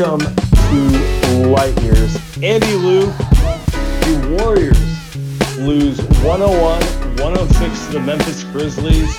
[0.00, 2.16] Welcome to Light Years.
[2.42, 9.14] Andy Lou, the Warriors lose 101 106 to the Memphis Grizzlies.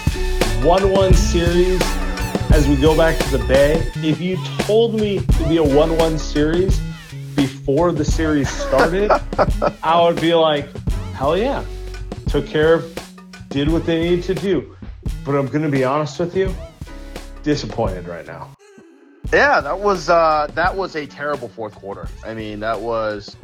[0.63, 1.79] 1 1 series
[2.51, 3.91] as we go back to the Bay.
[3.97, 6.79] If you told me to be a 1 1 series
[7.35, 9.11] before the series started,
[9.83, 10.67] I would be like,
[11.13, 11.63] hell yeah.
[12.27, 14.75] Took care of, did what they needed to do.
[15.25, 16.51] But I'm going to be honest with you,
[17.43, 18.49] disappointed right now.
[19.33, 22.09] Yeah, that was uh, that was a terrible fourth quarter.
[22.25, 23.37] I mean, that was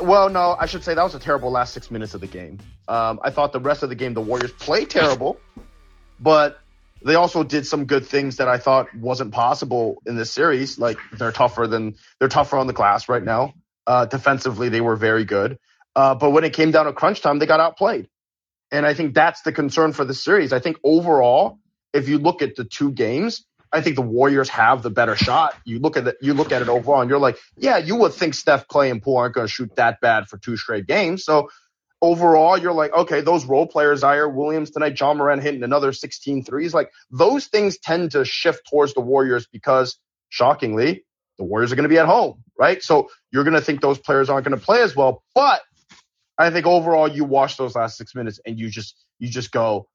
[0.00, 2.60] well, no, I should say that was a terrible last six minutes of the game.
[2.86, 5.40] Um, I thought the rest of the game the Warriors played terrible,
[6.20, 6.60] but
[7.04, 10.78] they also did some good things that I thought wasn't possible in this series.
[10.78, 13.54] Like they're tougher than they're tougher on the glass right now.
[13.86, 15.58] Uh, defensively, they were very good.
[15.96, 18.08] Uh, but when it came down to crunch time, they got outplayed.
[18.70, 20.52] And I think that's the concern for the series.
[20.52, 21.58] I think overall,
[21.92, 25.54] if you look at the two games, I think the Warriors have the better shot.
[25.64, 28.12] You look at it, you look at it overall, and you're like, yeah, you would
[28.12, 31.24] think Steph, Klay, and Poole aren't going to shoot that bad for two straight games.
[31.24, 31.50] So
[32.02, 36.44] overall, you're like, okay, those role players, Ziaire Williams tonight, Ja Morant hitting another 16
[36.44, 36.74] threes.
[36.74, 39.98] Like those things tend to shift towards the Warriors because
[40.30, 41.04] shockingly,
[41.38, 42.82] the Warriors are going to be at home, right?
[42.82, 45.22] So you're going to think those players aren't going to play as well.
[45.34, 45.60] But
[46.36, 49.88] I think overall, you watch those last six minutes and you just, you just go,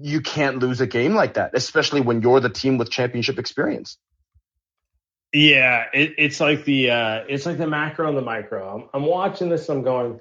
[0.00, 3.98] you can't lose a game like that, especially when you're the team with championship experience.
[5.32, 8.76] Yeah, it, it's like the uh, it's like the macro and the micro.
[8.76, 9.68] I'm, I'm watching this.
[9.68, 10.20] And I'm going,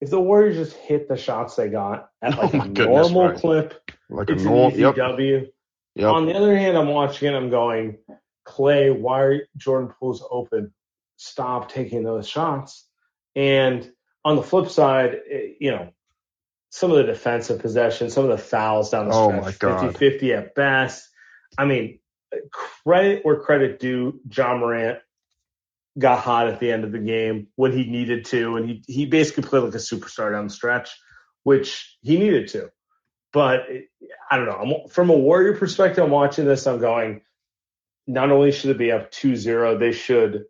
[0.00, 3.36] if the Warriors just hit the shots they got at like oh a normal right.
[3.36, 4.94] clip, like it's a normal, yep.
[4.94, 5.48] W.
[5.96, 6.08] Yep.
[6.08, 7.36] On the other hand, I'm watching it.
[7.36, 7.98] I'm going,
[8.46, 10.72] Klay, why are Jordan Poole's open?
[11.16, 12.86] Stop taking those shots.
[13.36, 13.90] And
[14.24, 15.90] on the flip side, it, you know,
[16.74, 20.32] some of the defensive possession, some of the fouls down the oh stretch, 50 50
[20.32, 21.08] at best.
[21.56, 22.00] I mean,
[22.50, 24.98] credit where credit due, Ja Morant
[25.96, 29.06] got hot at the end of the game when he needed to, and he he
[29.06, 30.90] basically played like a superstar down the stretch,
[31.44, 32.72] which he needed to.
[33.32, 33.68] But
[34.28, 34.82] I don't know.
[34.82, 36.66] I'm, from a Warrior perspective, I'm watching this.
[36.66, 37.20] I'm going.
[38.08, 40.46] Not only should it be up 2-0, they should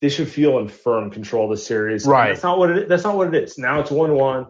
[0.00, 2.06] they should feel in firm control of the series.
[2.06, 2.28] Right.
[2.28, 2.88] And that's not what it.
[2.88, 3.58] That's not what it is.
[3.58, 4.46] Now it's one-one.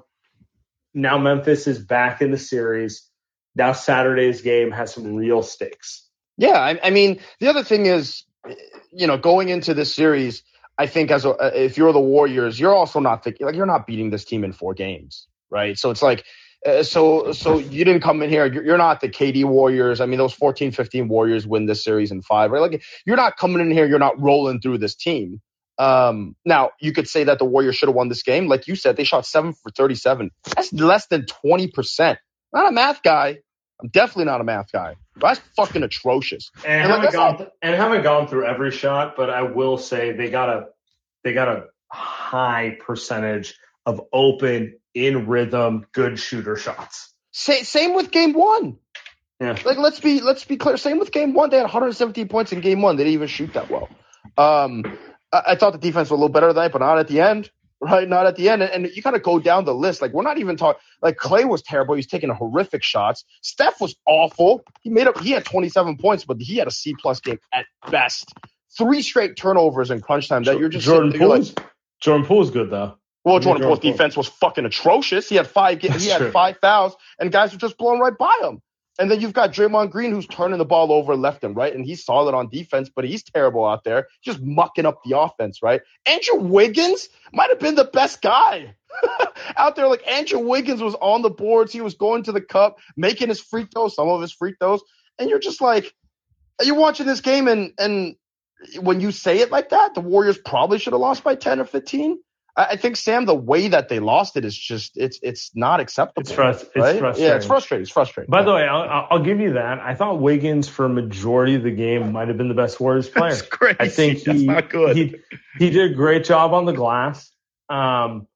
[0.98, 3.08] Now Memphis is back in the series.
[3.54, 6.08] Now Saturday's game has some real stakes.
[6.36, 8.24] Yeah, I, I mean, the other thing is,
[8.92, 10.42] you know, going into this series,
[10.76, 13.86] I think as a, if you're the Warriors, you're also not thinking like you're not
[13.86, 15.78] beating this team in four games, right?
[15.78, 16.24] So it's like,
[16.66, 18.46] uh, so so you didn't come in here.
[18.46, 20.00] You're, you're not the KD Warriors.
[20.00, 22.60] I mean, those 14, 15 Warriors win this series in five, right?
[22.60, 23.86] Like you're not coming in here.
[23.86, 25.40] You're not rolling through this team.
[25.78, 28.74] Um, now you could say that the Warriors should have won this game, like you
[28.74, 28.96] said.
[28.96, 30.30] They shot seven for 37.
[30.56, 32.18] That's less than 20 percent.
[32.52, 33.38] Not a math guy.
[33.80, 34.96] I'm definitely not a math guy.
[35.16, 36.50] That's fucking atrocious.
[36.66, 40.12] And, and, haven't gone th- and haven't gone through every shot, but I will say
[40.12, 40.66] they got a
[41.22, 47.12] they got a high percentage of open, in rhythm, good shooter shots.
[47.30, 48.78] Say, same with game one.
[49.40, 49.56] Yeah.
[49.64, 50.76] Like let's be let's be clear.
[50.76, 51.50] Same with game one.
[51.50, 52.96] They had 117 points in game one.
[52.96, 53.88] They didn't even shoot that well.
[54.36, 54.98] Um,
[55.32, 57.20] I, I thought the defense was a little better than that, but not at the
[57.20, 58.08] end right?
[58.08, 58.62] Not at the end.
[58.62, 60.02] And, and you kind of go down the list.
[60.02, 60.80] Like we're not even talking.
[61.02, 61.94] Like Klay was terrible.
[61.94, 63.24] He was taking horrific shots.
[63.42, 64.62] Steph was awful.
[64.80, 65.20] He made up.
[65.20, 68.32] He had 27 points, but he had a C plus game at best.
[68.76, 70.44] Three straight turnovers in crunch time.
[70.44, 71.56] That you're just Jordan Poole's.
[71.56, 71.66] Like,
[72.00, 72.96] Jordan Poole's good though.
[73.24, 75.28] Well, Jordan, Poole's defense was fucking atrocious.
[75.28, 75.80] He had five.
[75.80, 76.30] He had true.
[76.30, 78.62] five fouls, and guys were just blown right by him.
[78.98, 81.84] And then you've got Draymond Green who's turning the ball over left and right, and
[81.84, 85.80] he's solid on defense, but he's terrible out there, just mucking up the offense, right?
[86.04, 88.74] Andrew Wiggins might have been the best guy
[89.56, 89.86] out there.
[89.86, 93.40] Like Andrew Wiggins was on the boards, he was going to the cup, making his
[93.40, 94.82] free throws, some of his free throws,
[95.18, 95.94] and you're just like,
[96.62, 98.16] you're watching this game, and and
[98.80, 101.64] when you say it like that, the Warriors probably should have lost by ten or
[101.64, 102.18] fifteen.
[102.58, 106.22] I think Sam, the way that they lost it is just it's it's not acceptable.
[106.22, 106.98] It's, frust- it's right?
[106.98, 107.30] frustrating.
[107.30, 107.82] Yeah, it's frustrating.
[107.82, 108.30] It's frustrating.
[108.30, 109.78] By the way, I'll, I'll, give you that.
[109.78, 113.08] I thought Wiggins for a majority of the game might have been the best Warriors
[113.08, 113.30] player.
[113.30, 113.76] That's crazy.
[113.78, 114.96] I think he, not good.
[114.96, 115.14] He,
[115.58, 117.30] he did a great job on the glass.
[117.68, 118.26] Um,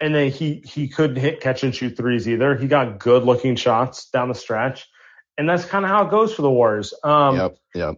[0.00, 2.56] and then he he couldn't hit catch and shoot threes either.
[2.56, 4.86] He got good looking shots down the stretch,
[5.38, 6.92] and that's kind of how it goes for the Warriors.
[7.02, 7.56] Um, yep.
[7.74, 7.96] Yep.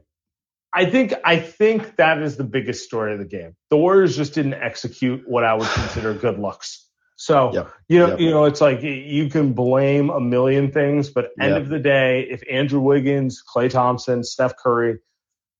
[0.72, 3.56] I think I think that is the biggest story of the game.
[3.70, 6.86] The Warriors just didn't execute what I would consider good looks.
[7.16, 7.72] So yep.
[7.88, 8.20] you know, yep.
[8.20, 11.62] you know, it's like you can blame a million things, but end yep.
[11.62, 14.98] of the day, if Andrew Wiggins, Klay Thompson, Steph Curry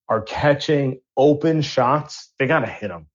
[0.08, 3.08] are catching open shots, they got to hit them.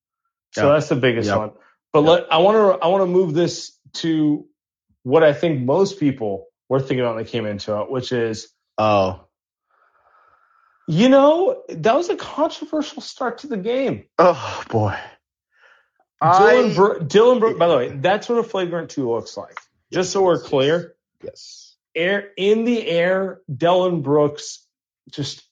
[0.52, 1.52] So that's the biggest one.
[1.94, 4.46] But let, I want to I want to move this to
[5.04, 8.50] what I think most people were thinking about when they came into it, which is
[8.78, 9.28] oh
[10.88, 14.06] you know, that was a controversial start to the game.
[14.18, 14.98] Oh boy.
[16.22, 17.04] Dillon, I...
[17.04, 19.58] Dillon Brooks, by the way, that's what a flagrant two looks like.
[19.92, 20.96] Just so we're clear.
[21.22, 21.76] Yes.
[21.96, 24.66] Air in the air, Dillon Brooks
[25.12, 25.44] just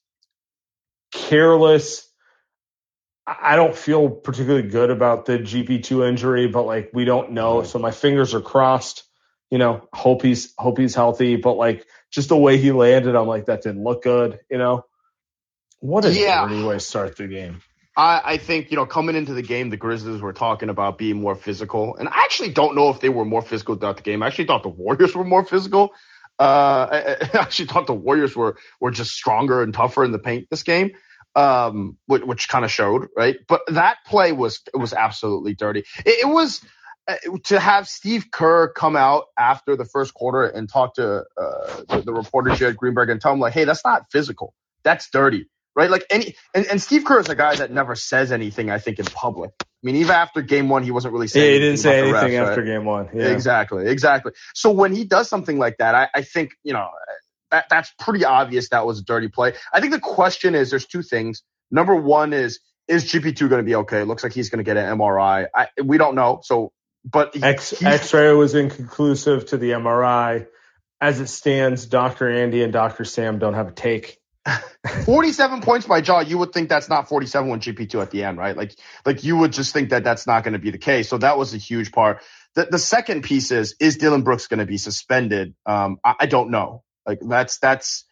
[1.12, 2.08] careless.
[3.28, 7.64] I don't feel particularly good about the GP2 injury, but like we don't know.
[7.64, 9.04] So my fingers are crossed.
[9.52, 11.36] You know, hope he's hope he's healthy.
[11.36, 14.86] But like just the way he landed, I'm like, that didn't look good, you know?
[15.82, 16.48] What a yeah.
[16.48, 17.62] dirty way to start the game.
[17.98, 21.20] I, I think, you know, coming into the game, the Grizzlies were talking about being
[21.20, 21.98] more physical.
[21.98, 24.24] And I actually don't know if they were more physical throughout the game.
[24.24, 25.94] I actually thought the Warriors were more physical.
[26.40, 26.98] Uh, I,
[27.34, 30.64] I actually thought the Warriors were, were just stronger and tougher in the paint this
[30.64, 30.92] game,
[31.36, 33.38] um, which, which kind of showed, right?
[33.48, 35.84] But that play was, was absolutely dirty.
[36.06, 36.62] It, it was,
[37.08, 41.82] uh, to have Steve Kerr come out after the first quarter and talk to uh,
[41.90, 44.54] the, the reporter Jared Greenberg and tell him like, "Hey, that's not physical.
[44.84, 45.90] That's dirty." Right?
[45.90, 48.70] Like any and, and Steve Kerr is a guy that never says anything.
[48.70, 49.52] I think in public.
[49.60, 51.46] I mean, even after game one, he wasn't really saying.
[51.46, 52.68] Yeah, he didn't say anything refs, after right?
[52.68, 53.10] game one.
[53.14, 53.30] Yeah.
[53.30, 54.34] Exactly, exactly.
[54.54, 56.90] So when he does something like that, I, I think you know
[57.50, 58.70] that that's pretty obvious.
[58.70, 59.54] That was a dirty play.
[59.74, 61.44] I think the question is, there's two things.
[61.72, 64.02] Number one is is GP2 going to be okay?
[64.02, 65.48] It looks like he's going to get an MRI.
[65.56, 66.42] I, we don't know.
[66.44, 66.74] So,
[67.06, 70.48] but he, X, X-ray was inconclusive to the MRI.
[71.00, 72.30] As it stands, Dr.
[72.30, 73.06] Andy and Dr.
[73.06, 74.20] Sam don't have a take.
[75.06, 78.38] 47 points by Ja, you would think that's not 47 when GP2 at the end,
[78.38, 78.56] right?
[78.56, 81.10] Like, like you would just think that that's not going to be the case.
[81.10, 82.22] So that was a huge part.
[82.56, 85.54] The, the second piece is, is Dillon Brooks going to be suspended?
[85.66, 86.84] Um, I, I, don't know.
[87.06, 88.06] Like that's, that's,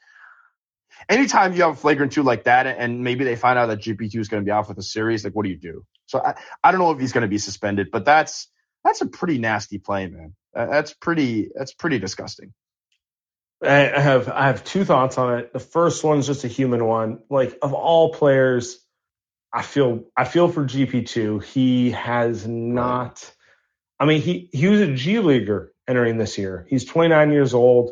[1.09, 4.19] anytime you have a flagrant two like that and maybe they find out that GP2
[4.19, 5.83] is going to be off with a series, like what do you do?
[6.05, 8.49] So I, I don't know if he's going to be suspended, but that's,
[8.83, 10.35] that's a pretty nasty play, man.
[10.53, 12.53] That's pretty, that's pretty disgusting.
[13.61, 15.53] I have I have two thoughts on it.
[15.53, 17.19] The first one's just a human one.
[17.29, 18.79] Like of all players,
[19.51, 21.39] I feel I feel for GP two.
[21.39, 23.29] He has not.
[23.99, 26.65] I mean, he he was a G leaguer entering this year.
[26.69, 27.91] He's 29 years old.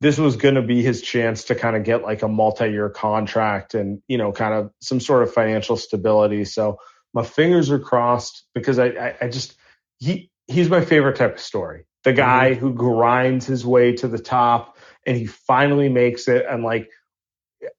[0.00, 3.74] This was going to be his chance to kind of get like a multi-year contract
[3.74, 6.44] and you know kind of some sort of financial stability.
[6.46, 6.78] So
[7.14, 9.54] my fingers are crossed because I I, I just
[9.98, 11.84] he he's my favorite type of story.
[12.02, 12.60] The guy mm-hmm.
[12.60, 14.69] who grinds his way to the top
[15.06, 16.46] and he finally makes it.
[16.48, 16.90] And like,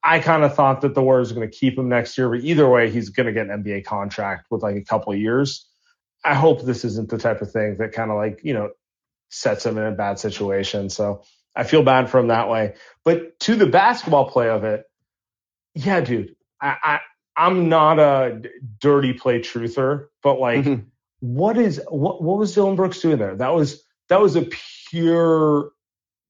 [0.03, 2.41] I kind of thought that the Warriors were going to keep him next year, but
[2.41, 5.67] either way, he's going to get an NBA contract with like a couple of years.
[6.23, 8.71] I hope this isn't the type of thing that kind of like, you know,
[9.29, 10.89] sets him in a bad situation.
[10.89, 11.23] So
[11.55, 12.75] I feel bad for him that way.
[13.03, 14.85] But to the basketball play of it,
[15.73, 16.99] yeah, dude, I, I
[17.35, 18.41] I'm not a
[18.79, 20.83] dirty play truther, but like, mm-hmm.
[21.21, 23.35] what is what what was Dillon Brooks doing there?
[23.35, 24.47] That was that was a
[24.89, 25.71] pure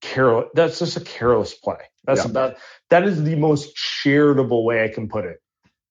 [0.02, 0.50] careless.
[0.54, 1.78] That's just a careless play.
[2.04, 2.30] That's yeah.
[2.30, 2.56] about
[2.90, 5.38] that is the most charitable way I can put it.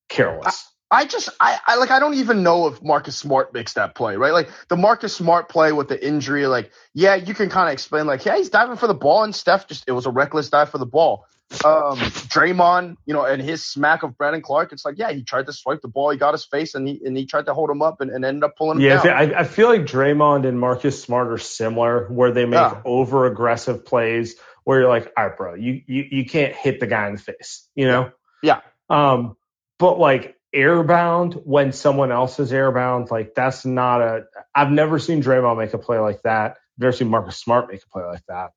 [0.10, 0.64] Careless.
[0.92, 3.96] I, I just I, I like I don't even know if Marcus Smart makes that
[3.96, 4.34] play, right?
[4.34, 8.06] Like the Marcus Smart play with the injury, like, yeah, you can kind of explain
[8.06, 10.70] like, yeah, he's diving for the ball and Steph just it was a reckless dive
[10.70, 11.26] for the ball
[11.66, 11.98] um,
[12.30, 15.54] Draymond, you know, and his smack of Brandon Clarke, it's like, yeah, he tried to
[15.54, 17.82] swipe the ball, he got his face, and he and he tried to hold him
[17.82, 19.34] up and, and ended up pulling him yeah, down.
[19.34, 22.82] I, I feel like Draymond and Marcus Smart are similar, where they make yeah.
[22.86, 26.88] over aggressive plays, where you're like, all right, bro, you, you you can't hit the
[26.88, 28.12] guy in the face, you know?
[28.42, 28.62] Yeah.
[28.90, 29.36] Um,
[29.78, 34.24] but like airbound when someone else is airbound, like that's not a.
[34.54, 36.52] I've never seen Draymond make a play like that.
[36.52, 38.52] I've never seen Marcus Smart make a play like that.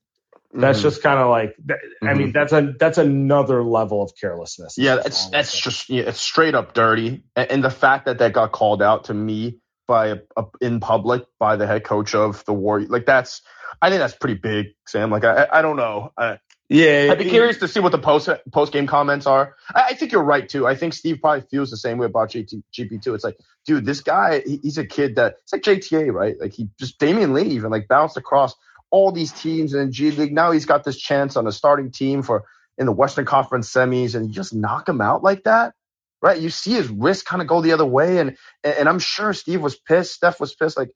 [0.56, 0.88] That's mm-hmm.
[0.88, 2.18] just kind of like, I mm-hmm.
[2.18, 4.78] mean, that's a that's another level of carelessness.
[4.78, 7.24] Yeah, that's that's just yeah, it's straight up dirty.
[7.34, 9.58] And, and, the fact that that got called out to me
[9.88, 13.42] by a, a, in public by the head coach of the Warriors, like that's,
[13.82, 15.10] I think that's pretty big, Sam.
[15.10, 16.12] Like I I don't know.
[16.16, 19.56] I, yeah, I'd be curious to see what the post post game comments are.
[19.74, 20.66] I, I, think you're right too.
[20.66, 23.14] I think Steve probably feels the same way about GT, GP two.
[23.14, 26.36] It's like, dude, this guy, he, he's a kid that it's like JTA, right?
[26.40, 28.54] Like he just Damion Lee even like bounced across
[28.94, 30.32] all these teams in the G League.
[30.32, 32.44] Now he's got this chance on a starting team for
[32.78, 35.74] in the Western Conference semis, and you just knock him out like that,
[36.22, 36.40] right?
[36.40, 39.60] You see his wrist kind of go the other way, and and I'm sure Steve
[39.60, 40.14] was pissed.
[40.14, 40.76] Steph was pissed.
[40.76, 40.90] Like,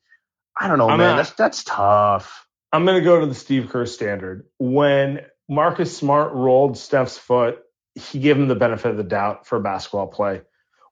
[0.57, 1.17] I don't know, I'm man.
[1.17, 2.47] that's that's tough.
[2.73, 7.59] I'm gonna go to the Steve Kerr standard when Marcus Smart rolled Steph's foot,
[7.97, 10.43] he gave him the benefit of the doubt for a basketball play.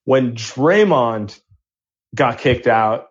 [0.05, 1.39] When Draymond
[2.15, 3.11] got kicked out,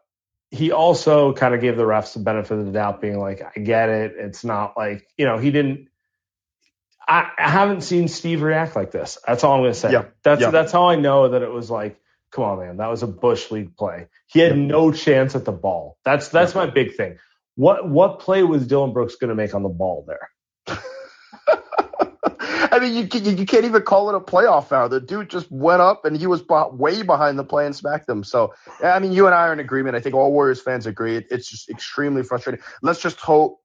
[0.55, 3.59] he also kind of gave the refs the benefit of the doubt, being like, I
[3.59, 4.13] get it.
[4.17, 5.89] It's not like, you know, he didn't.
[7.07, 9.19] I, I haven't seen Steve react like this.
[9.27, 9.91] That's all I'm going to say.
[9.91, 10.05] Yeah.
[10.23, 10.49] That's yeah.
[10.51, 11.99] that's how I know that it was like,
[12.31, 14.07] come on, man, that was a bush league play.
[14.27, 14.65] He had yeah.
[14.65, 15.97] no chance at the ball.
[16.03, 17.17] That's that's my big thing.
[17.55, 20.29] What what play was Dillon Brooks going to make on the ball there?
[22.71, 24.89] I mean, you, you, you can't even call it a playoff foul.
[24.89, 28.23] The dude just went up and he was way behind the play and smacked them.
[28.23, 28.53] So,
[28.83, 29.95] I mean, you and I are in agreement.
[29.95, 31.17] I think all Warriors fans agree.
[31.17, 32.63] It's just extremely frustrating.
[32.81, 33.59] Let's just hope.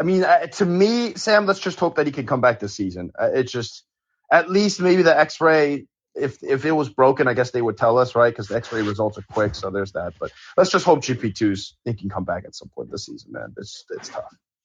[0.00, 2.74] I mean, uh, to me, Sam, let's just hope that he can come back this
[2.74, 3.10] season.
[3.18, 3.84] Uh, it's just
[4.32, 5.86] at least maybe the X-ray.
[6.14, 8.30] If if it was broken, I guess they would tell us, right?
[8.30, 10.14] Because the X-ray results are quick, so there's that.
[10.18, 13.54] But let's just hope GP2's he can come back at some point this season, man.
[13.56, 14.24] It's it's tough.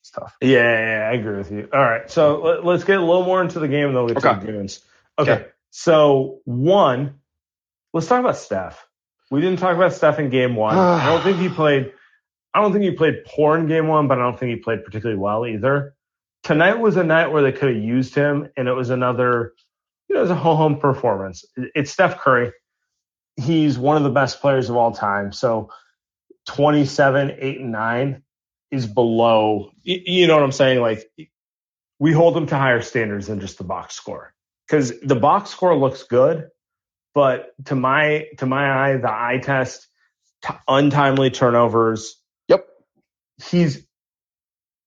[0.10, 0.36] Tough.
[0.42, 1.68] Yeah, yeah, I agree with you.
[1.74, 4.14] All right, so let, us get a little more into the game, and then we'll
[4.14, 4.40] get okay.
[4.40, 4.82] to the goons.
[5.18, 5.32] Okay.
[5.32, 7.20] okay, so one,
[7.94, 8.86] let's talk about Steph.
[9.32, 10.78] We didn't talk about Steph in game one.
[10.78, 11.92] I don't think he played.
[12.54, 14.86] I don't think he played poor in game one, but I don't think he played
[14.86, 15.96] particularly well either.
[16.44, 19.54] Tonight was a night where they could have used him, and it was another,
[20.08, 21.44] you know, it was a home performance.
[21.58, 22.54] It's Steph Curry.
[23.36, 25.34] He's one of the best players of all time.
[25.34, 25.72] So
[26.46, 28.24] 27, 8, and 9
[28.76, 29.72] is below.
[29.84, 30.82] You know what I'm saying?
[30.82, 31.10] Like
[32.00, 34.34] we hold them to higher standards than just the box score
[34.68, 36.50] because the box score looks good,
[37.14, 39.88] but to my to my eye, the eye test,
[40.44, 42.16] t- untimely turnovers.
[42.50, 42.68] Yep,
[43.44, 43.86] he's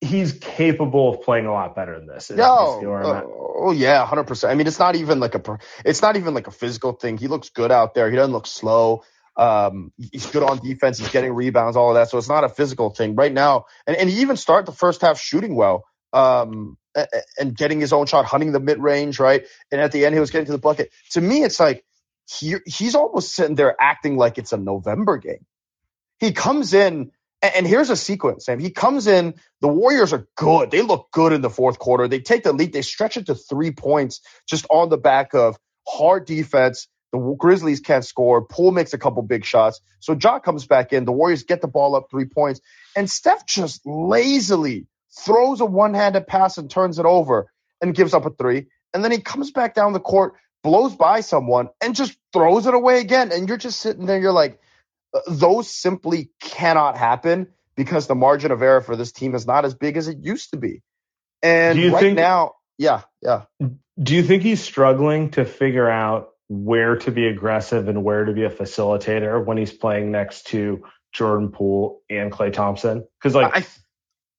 [0.00, 2.30] he's capable of playing a lot better than this.
[2.30, 4.52] No, uh, oh yeah, hundred percent.
[4.52, 7.18] I mean, it's not even like a it's not even like a physical thing.
[7.18, 8.10] He looks good out there.
[8.10, 9.04] He doesn't look slow.
[9.38, 10.98] Um, he's good on defense.
[10.98, 12.10] He's getting rebounds, all of that.
[12.10, 13.64] So it's not a physical thing right now.
[13.86, 15.84] And, and he even started the first half shooting well.
[16.12, 16.76] Um,
[17.38, 19.46] and getting his own shot, hunting the mid range, right?
[19.70, 20.90] And at the end, he was getting to the bucket.
[21.10, 21.84] To me, it's like
[22.28, 25.46] he, he's almost sitting there acting like it's a November game.
[26.18, 28.58] He comes in, and, here's a sequence, Sam.
[28.58, 30.70] He comes in, the Warriors are good.
[30.70, 32.08] They look good in the fourth quarter.
[32.08, 35.56] They take the lead, they stretch it to three points just on the back of
[35.86, 38.44] hard defense, the Grizzlies can't score.
[38.44, 39.80] Poole makes a couple big shots.
[40.00, 41.04] So Ja comes back in.
[41.04, 42.60] The Warriors get the ball up three points.
[42.94, 44.86] And Steph just lazily
[45.24, 47.50] throws a one handed pass and turns it over
[47.80, 48.66] and gives up a three.
[48.92, 52.74] And then he comes back down the court, blows by someone, and just throws it
[52.74, 53.32] away again.
[53.32, 54.60] And you're just sitting there, you're like,
[55.14, 59.64] uh, those simply cannot happen because the margin of error for this team is not
[59.64, 60.82] as big as it used to be.
[61.42, 63.44] And right think, now, yeah, yeah.
[64.00, 68.32] Do you think he's struggling to figure out where to be aggressive and where to
[68.32, 73.06] be a facilitator when he's playing next to Jordan Poole and Klay Thompson?
[73.18, 73.66] Because like I,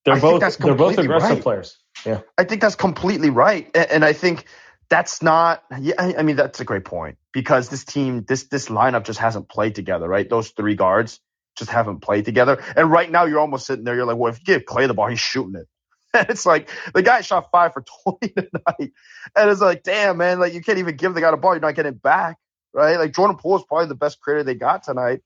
[0.05, 1.41] they're I both they're both aggressive right.
[1.41, 1.77] players.
[2.05, 4.45] Yeah, I think that's completely right, and, and I think
[4.89, 5.63] that's not.
[5.79, 9.49] Yeah, I mean that's a great point because this team, this this lineup just hasn't
[9.49, 10.27] played together, right?
[10.29, 11.19] Those three guards
[11.57, 13.95] just haven't played together, and right now you're almost sitting there.
[13.95, 15.67] You're like, well, if you give Klay the ball, he's shooting it.
[16.13, 18.93] it's like the guy shot five for 20 tonight.
[19.35, 21.53] And it's like, damn, man, like you can't even give the guy the ball.
[21.53, 22.37] You're not getting it back,
[22.73, 22.97] right?
[22.97, 25.21] Like Jordan Poole is probably the best creator they got tonight.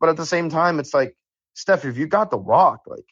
[0.00, 1.16] But at the same time, it's like,
[1.54, 3.04] Steph, if you got the rock, like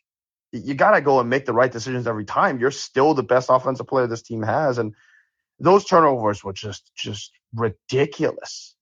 [0.53, 2.61] you got to go and make the right decisions every time.
[2.61, 4.79] You're still the best offensive player this team has.
[4.79, 4.95] And
[5.59, 8.75] those turnovers were just, just ridiculous.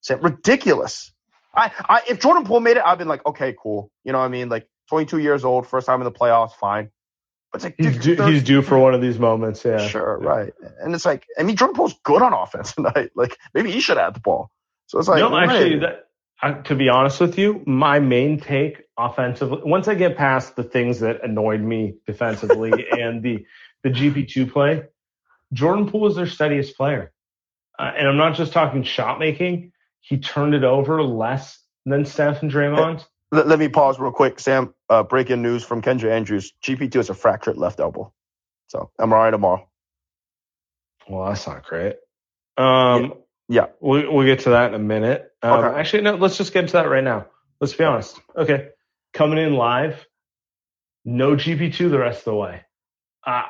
[0.00, 1.12] Said ridiculous.
[1.54, 3.90] I, I, if Jordan Poole made it, I've been like, okay, cool.
[4.02, 4.48] You know what I mean?
[4.48, 6.90] Like 22 years old, first time in the playoffs, fine.
[7.54, 9.64] It's like he's, due, he's due for one of these moments.
[9.64, 10.52] Yeah, sure, right.
[10.80, 13.10] And it's like, I mean, Jordan Poole's good on offense tonight.
[13.14, 14.50] Like maybe he should have the ball.
[14.86, 16.08] So it's like, no, actually, that,
[16.42, 20.64] uh, to be honest with you, my main take offensively, once I get past the
[20.64, 23.46] things that annoyed me defensively and the
[23.82, 24.84] the GP two play,
[25.52, 27.12] Jordan Poole is their steadiest player,
[27.78, 29.72] uh, and I'm not just talking shot making.
[30.00, 33.04] He turned it over less than Steph and Draymond.
[33.34, 34.72] Let, let me pause real quick, Sam.
[34.88, 38.12] Uh, breaking news from Kendra Andrews: GP2 has a fractured left elbow.
[38.68, 39.68] So am I right tomorrow.
[41.08, 41.96] Well, that's not great.
[42.56, 43.14] Um,
[43.48, 43.62] yeah.
[43.62, 43.66] yeah.
[43.80, 45.32] We'll, we'll get to that in a minute.
[45.42, 45.80] Um, okay.
[45.80, 47.26] Actually, no, let's just get into that right now.
[47.60, 48.20] Let's be honest.
[48.36, 48.68] Okay.
[49.12, 50.06] Coming in live,
[51.04, 52.62] no GP2 the rest of the way.
[53.26, 53.42] Uh,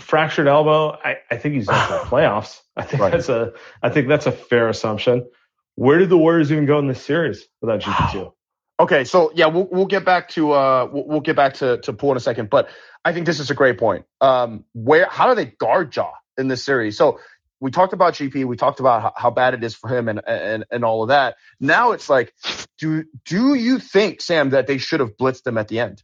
[0.00, 2.60] fractured elbow, I, I think he's done for the playoffs.
[2.76, 3.12] I think right.
[3.12, 3.52] that's a
[3.82, 5.28] I think that's a fair assumption.
[5.74, 8.32] Where did the Warriors even go in this series without GP2?
[8.80, 11.92] Okay, so yeah, we'll we'll get back to uh we'll, we'll get back to to
[11.92, 12.68] Poole in a second, but
[13.04, 14.06] I think this is a great point.
[14.20, 16.96] Um, where how do they guard Ja in this series?
[16.96, 17.20] So
[17.60, 20.20] we talked about GP, we talked about how, how bad it is for him and
[20.26, 21.36] and and all of that.
[21.60, 22.34] Now it's like,
[22.78, 26.02] do do you think Sam that they should have blitzed him at the end?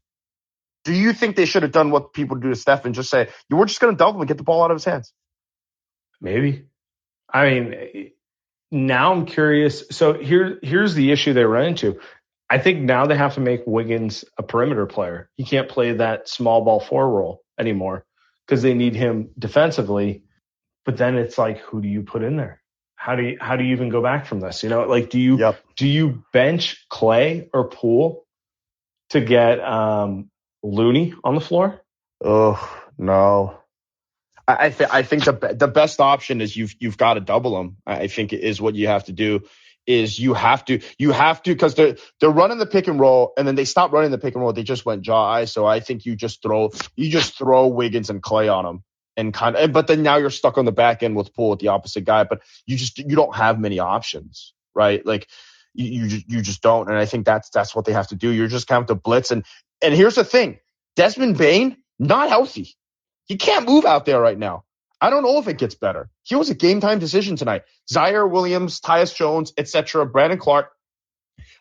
[0.84, 3.28] Do you think they should have done what people do to Steph and just say,
[3.50, 5.12] "You were just going to double him and get the ball out of his hands"?
[6.20, 6.66] Maybe.
[7.32, 8.10] I mean,
[8.70, 9.84] now I'm curious.
[9.90, 12.00] So here, here's the issue they run into.
[12.50, 15.28] I think now they have to make Wiggins a perimeter player.
[15.36, 18.06] He can't play that small ball four role anymore
[18.46, 20.22] because they need him defensively.
[20.86, 22.62] But then it's like, who do you put in there?
[22.96, 24.62] How do you how do you even go back from this?
[24.62, 25.60] You know, like do you yep.
[25.76, 28.26] do you bench Klay or Poole
[29.10, 30.30] to get um,
[30.62, 31.80] Looney on the floor?
[32.24, 32.58] Oh
[32.96, 33.58] no.
[34.48, 37.56] I, I think I think the the best option is you've you've got to double
[37.56, 37.76] them.
[37.86, 39.42] I think is what you have to do
[39.88, 43.35] is you have to you have to because they're they're running the pick and roll
[43.38, 44.54] and then they stop running the pick and roll.
[44.54, 45.47] They just went Ja eye.
[45.47, 48.85] So I think you just throw you just throw Wiggins and Klay on them
[49.18, 51.61] and kind of but then now you're stuck on the back end with Poole with
[51.61, 52.25] the opposite guy.
[52.25, 55.07] But you just you don't have many options, right?
[55.07, 55.28] Like
[55.75, 56.88] you you, you just don't.
[56.90, 58.30] And I think that's that's what they have to do.
[58.30, 59.45] You're just kind of to blitz and
[59.83, 60.61] and here's the thing,
[60.97, 62.76] Desmond Bane not healthy.
[63.26, 64.64] He can't move out there right now.
[65.00, 66.10] I don't know if it gets better.
[66.24, 67.62] He was a game time decision tonight.
[67.92, 70.70] Ziaire Williams, Tyus Jones, etc., Brandon Clarke.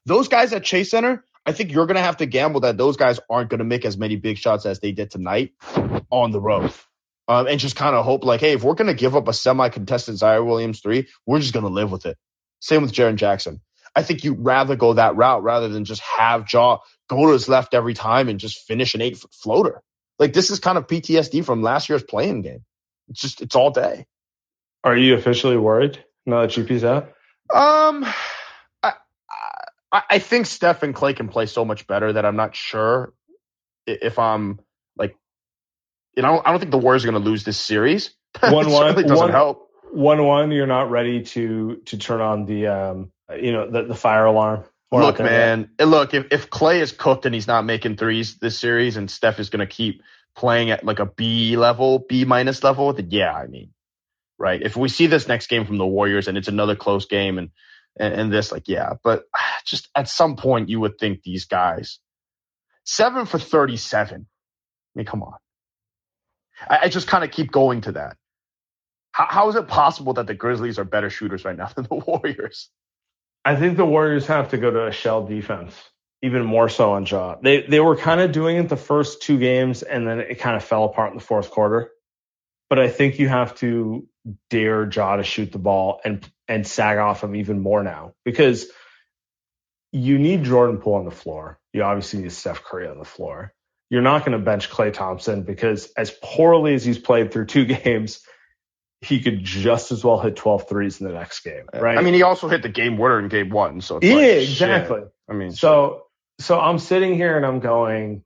[0.06, 2.98] Those guys at Chase Center, I think you're going to have to gamble that those
[2.98, 5.52] guys aren't going to make as many big shots as they did tonight
[6.10, 6.74] on the road.
[7.30, 9.34] Um, and just kind of hope, like, hey, if we're going to give up a
[9.34, 12.18] semi contested Ziaire Williams three, we're just going to live with it.
[12.60, 13.62] Same with Jaren Jackson.
[13.96, 16.80] I think you'd rather go that route rather than just have Ja
[17.10, 19.82] go to his left every time and just finish an eight foot floater.
[20.20, 22.64] Like, this is kind of PTSD from last year's play-in game.
[23.10, 24.06] It's just it's all day.
[24.84, 27.14] Are you officially worried now that GP's out?
[27.54, 28.06] Um,
[28.84, 28.94] I,
[29.92, 33.14] I, I think Steph and Clay can play so much better that I'm not sure
[33.86, 34.60] if I'm
[34.98, 35.16] like,
[36.16, 38.12] you know, I don't think the Warriors are going to lose this series.
[38.42, 39.70] One one doesn't one, help.
[39.92, 43.96] One one, you're not ready to to turn on the um, you know, the, the
[43.96, 44.64] fire alarm.
[44.92, 48.96] Look, man, look if if Klay is cooked and he's not making threes this series,
[48.96, 50.04] and Steph is going to keep
[50.38, 53.72] playing at like a B level, B minus level, then yeah, I mean,
[54.38, 54.62] right.
[54.62, 57.50] If we see this next game from the Warriors and it's another close game and,
[58.00, 59.24] and, and this, like, yeah, but
[59.66, 62.00] just at some point you would think these guys
[62.84, 64.22] seven for 37.
[64.22, 64.26] I
[64.96, 65.34] mean, come on.
[66.70, 68.16] I, I just kind of keep going to that.
[69.12, 71.96] How, how is it possible that the Grizzlies are better shooters right now than the
[71.96, 72.70] Warriors?
[73.44, 75.74] I think the Warriors have to go to a shell defense
[76.22, 77.36] even more so on Ja.
[77.42, 80.56] They they were kind of doing it the first two games, and then it kind
[80.56, 81.92] of fell apart in the fourth quarter.
[82.70, 84.08] But I think you have to
[84.50, 88.68] dare Ja to shoot the ball and and sag off him even more now because
[89.92, 91.60] you need Jordan Poole on the floor.
[91.74, 93.54] You obviously need Steph Curry on the floor.
[93.90, 97.66] You're not going to bench Klay Thompson because as poorly as he's played through two
[97.84, 98.20] games,
[99.02, 101.98] he could just as well hit 12 threes in the next game, right?
[101.98, 105.00] I mean, he also hit the game winner in game one, so yeah, like, exactly.
[105.02, 105.12] Shit.
[105.30, 106.07] I mean, so
[106.40, 108.24] so I'm sitting here and I'm going,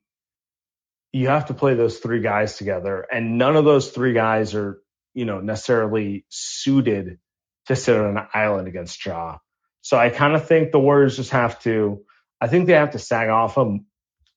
[1.14, 4.82] you have to play those three guys together, and none of those three guys are,
[5.14, 7.20] you know, necessarily suited
[7.68, 9.38] to sit on an island against Ja.
[9.82, 12.04] So I kind of think the Warriors just have to,
[12.40, 13.86] I think they have to sag off him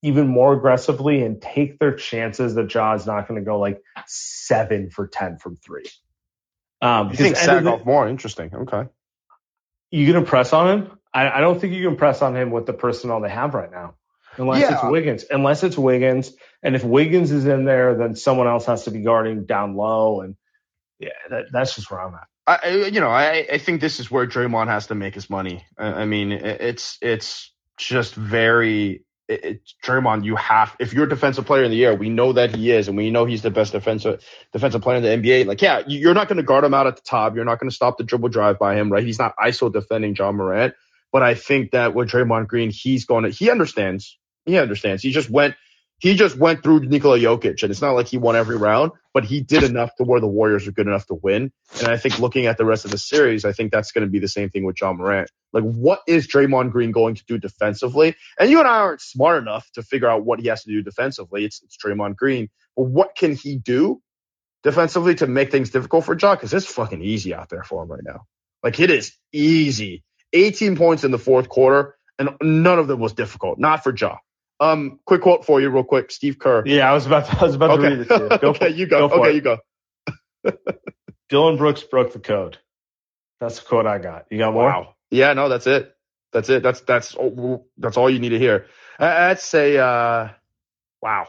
[0.03, 3.83] even more aggressively and take their chances that Ja is not going to go like
[4.07, 5.87] seven for 10 from three.
[6.83, 8.09] Um, you think sag off more?
[8.09, 8.55] Interesting.
[8.55, 8.89] Okay.
[9.91, 10.99] You going to press on him?
[11.15, 13.71] I, I, don't think you can press on him with the personnel they have right
[13.71, 13.95] now,
[14.37, 14.75] unless yeah.
[14.75, 15.25] it's Wiggins.
[15.31, 19.01] Unless it's Wiggins, and if Wiggins is in there, then someone else has to be
[19.01, 20.37] guarding down low, and
[20.99, 22.27] yeah, that, that's just where I'm at.
[22.47, 25.65] I, you know, I, I think this is where Draymond has to make his money.
[25.79, 31.47] I, I mean, it's it's just very it's Draymond, you have if you're a defensive
[31.47, 33.73] player in the year, we know that he is, and we know he's the best
[33.73, 34.23] defensive
[34.53, 35.47] defensive player in the NBA.
[35.47, 37.35] Like, yeah, you're not going to guard him out at the top.
[37.35, 39.05] You're not going to stop the dribble drive by him, right?
[39.05, 40.75] He's not ISO defending Ja Morant.
[41.15, 44.19] But I think that with Draymond Green, he's going to, he understands.
[44.47, 45.01] He understands.
[45.01, 45.55] He just went,
[46.01, 49.25] he just went through Nikola Jokic, and it's not like he won every round, but
[49.25, 51.53] he did enough to where the Warriors are good enough to win.
[51.79, 54.11] And I think looking at the rest of the series, I think that's going to
[54.11, 55.31] be the same thing with Ja Morant.
[55.53, 58.17] Like, what is Draymond Green going to do defensively?
[58.37, 60.83] And you and I aren't smart enough to figure out what he has to do
[60.83, 61.45] defensively.
[61.45, 62.51] It's, it's Draymond Green.
[62.77, 64.03] But what can he do
[64.65, 66.35] defensively to make things difficult for John?
[66.35, 68.23] Because it's fucking easy out there for him right now.
[68.65, 70.03] Like it is easy.
[70.35, 73.59] 18 points in the fourth quarter, and none of them was difficult.
[73.59, 74.17] Not for Ja.
[74.61, 76.11] Um, quick quote for you, real quick.
[76.11, 76.63] Steve Kerr.
[76.67, 77.83] Yeah, I was about to, I was about okay.
[77.83, 78.39] to read it to you.
[78.39, 79.09] Go okay, you go.
[79.09, 79.35] go okay, it.
[79.37, 79.59] you go.
[81.29, 82.59] Dillon Brooks broke the code.
[83.41, 84.27] That's the quote I got.
[84.31, 84.65] You got more?
[84.65, 84.95] Wow.
[85.11, 85.95] Yeah, no, that's it.
[86.33, 86.63] That's it.
[86.63, 87.17] That's that's
[87.79, 88.67] that's all you need to hear.
[88.99, 90.29] I'd say, uh,
[91.01, 91.27] wow.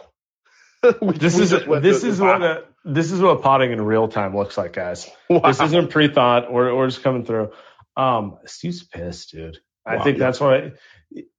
[1.01, 2.39] this is this is wow.
[2.39, 5.09] what a, this is what potting in real time looks like, guys.
[5.29, 5.41] Wow.
[5.45, 6.51] This isn't pre-thought.
[6.51, 7.51] We're we're just coming through.
[7.97, 9.59] Um, Steve's pissed, dude.
[9.85, 10.25] I wow, think yeah.
[10.25, 10.71] that's why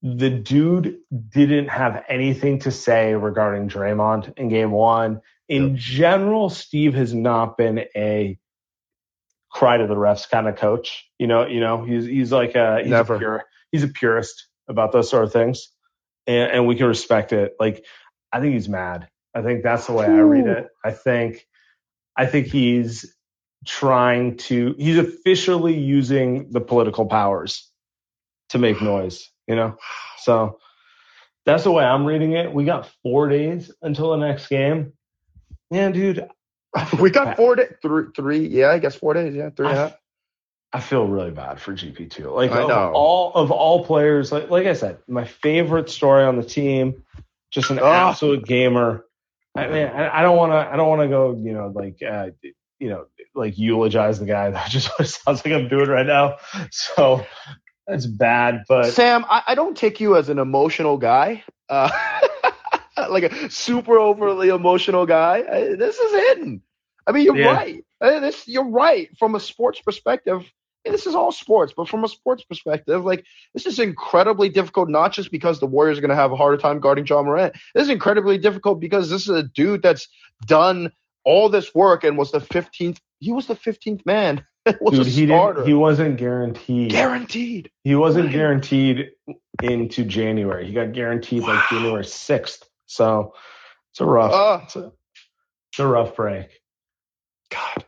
[0.02, 0.98] the dude
[1.30, 5.20] didn't have anything to say regarding Draymond in game one.
[5.48, 5.76] In yep.
[5.76, 8.38] general, Steve has not been a
[9.50, 11.08] cry to the refs kind of coach.
[11.18, 13.16] You know, you know, he's he's like a he's Never.
[13.16, 15.68] a pure he's a purist about those sort of things.
[16.26, 17.54] And, and we can respect it.
[17.58, 17.84] Like
[18.32, 19.08] I think he's mad.
[19.34, 20.16] I think that's the way Ooh.
[20.16, 20.68] I read it.
[20.84, 21.46] I think
[22.16, 23.14] I think he's
[23.66, 27.70] trying to he's officially using the political powers
[28.50, 29.76] to make noise, you know?
[30.18, 30.58] So
[31.44, 32.52] that's the way I'm reading it.
[32.52, 34.92] We got four days until the next game.
[35.70, 36.28] Yeah, dude.
[37.00, 39.96] we got four days, three, three, yeah, I guess four days, yeah, three half.
[40.72, 42.30] I feel really bad for GP two.
[42.30, 42.92] Like I know.
[42.92, 47.02] all of all players, like like I said, my favorite story on the team,
[47.50, 47.86] just an oh.
[47.86, 49.04] absolute gamer.
[49.56, 52.02] I mean, I, I don't want to, I don't want to go, you know, like,
[52.02, 52.28] uh,
[52.78, 54.50] you know, like eulogize the guy.
[54.56, 54.90] That just
[55.24, 56.36] sounds like I'm doing right now.
[56.70, 57.24] So
[57.86, 58.64] that's bad.
[58.68, 61.44] But Sam, I, I don't take you as an emotional guy.
[61.68, 61.90] Uh,
[63.10, 65.44] like a super overly emotional guy.
[65.50, 66.62] I, this is hidden.
[67.06, 67.52] I mean, you're yeah.
[67.52, 67.84] right.
[68.00, 70.50] I, this, you're right from a sports perspective.
[70.84, 74.88] this is all sports, but from a sports perspective, like this is incredibly difficult.
[74.88, 77.54] Not just because the Warriors are going to have a harder time guarding Ja Morant.
[77.74, 80.08] This is incredibly difficult because this is a dude that's
[80.46, 80.90] done
[81.26, 82.98] all this work and was the 15th.
[83.18, 84.46] He was the 15th man.
[84.64, 85.66] Dude, he didn't.
[85.66, 86.90] He wasn't guaranteed.
[86.90, 87.70] Guaranteed.
[87.84, 88.32] He wasn't right.
[88.32, 89.10] guaranteed
[89.62, 90.66] into January.
[90.66, 91.54] He got guaranteed wow.
[91.54, 92.62] like January 6th.
[92.86, 93.34] So
[93.92, 94.92] it's a rough, uh, it's, a,
[95.72, 96.48] it's a rough break.
[97.50, 97.84] God,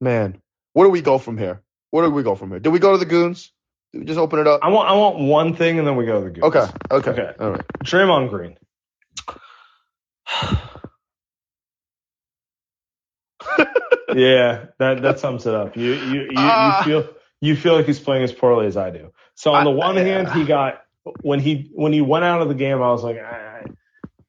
[0.00, 0.40] man,
[0.72, 1.62] where do we go from here?
[1.90, 2.60] Where do we go from here?
[2.60, 3.52] Do we go to the goons?
[3.92, 4.60] Do we just open it up?
[4.62, 6.44] I want, I want one thing, and then we go to the goons.
[6.44, 7.32] Okay, okay, okay.
[7.40, 7.64] All right.
[7.84, 8.56] Draymond Green.
[14.16, 15.76] yeah, that that sums it up.
[15.76, 18.90] You you you, uh, you, feel you feel like he's playing as poorly as I
[18.90, 19.12] do.
[19.34, 20.82] So on the one I, hand, he got
[21.22, 23.64] when he when he went out of the game, I was like, I,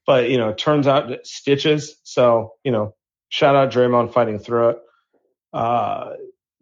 [0.06, 1.96] but you know, it turns out stitches.
[2.02, 2.94] So you know,
[3.28, 4.78] shout out Draymond fighting through it.
[5.52, 6.12] Uh,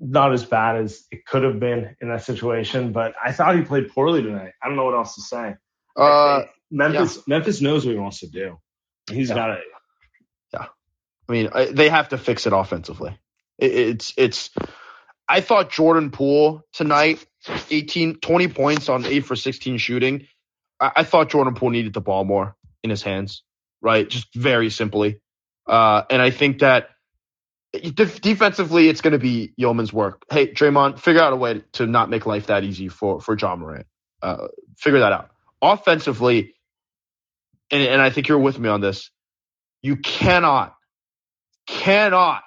[0.00, 3.62] not as bad as it could have been in that situation, but I thought he
[3.62, 4.52] played poorly tonight.
[4.62, 5.56] I don't know what else to say.
[5.96, 7.22] Uh, Memphis yeah.
[7.26, 8.58] Memphis knows what he wants to do.
[9.10, 9.34] He's yeah.
[9.34, 9.60] got to.
[11.30, 13.16] I mean, I, they have to fix it offensively.
[13.58, 14.50] It, it's it's.
[15.28, 17.24] I thought Jordan Poole tonight,
[17.70, 20.26] 18, 20 points on eight for 16 shooting.
[20.80, 23.44] I, I thought Jordan Poole needed the ball more in his hands,
[23.80, 24.08] right?
[24.08, 25.20] Just very simply.
[25.68, 26.88] Uh, and I think that
[27.72, 30.24] def- defensively, it's going to be Yeoman's work.
[30.32, 33.54] Hey, Draymond, figure out a way to not make life that easy for for Ja
[33.54, 33.86] Morant.
[34.20, 35.30] Uh, figure that out.
[35.62, 36.56] Offensively,
[37.70, 39.12] and, and I think you're with me on this.
[39.82, 40.74] You cannot,
[41.70, 42.42] cannot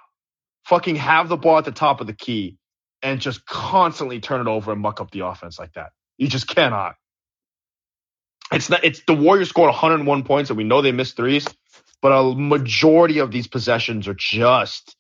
[0.66, 2.58] fucking have the ball at the top of the key
[3.02, 5.92] and just constantly turn it over and muck up the offense like that.
[6.18, 6.96] You just cannot.
[8.52, 8.84] It's not.
[8.84, 11.48] It's the Warriors scored 101 points, and we know they missed threes,
[12.02, 14.96] but a majority of these possessions are just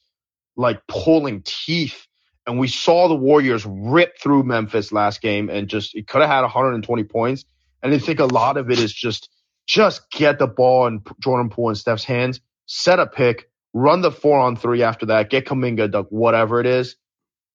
[0.55, 2.07] like pulling teeth.
[2.45, 6.29] And we saw the Warriors rip through Memphis last game, and just it could have
[6.29, 7.45] had 120 points.
[7.81, 9.29] And I think a lot of it is just
[9.67, 14.11] just get the ball in Jordan Poole and Steph's hands, set a pick, run the
[14.11, 16.95] four on three after that, get Kuminga dunk, whatever it is.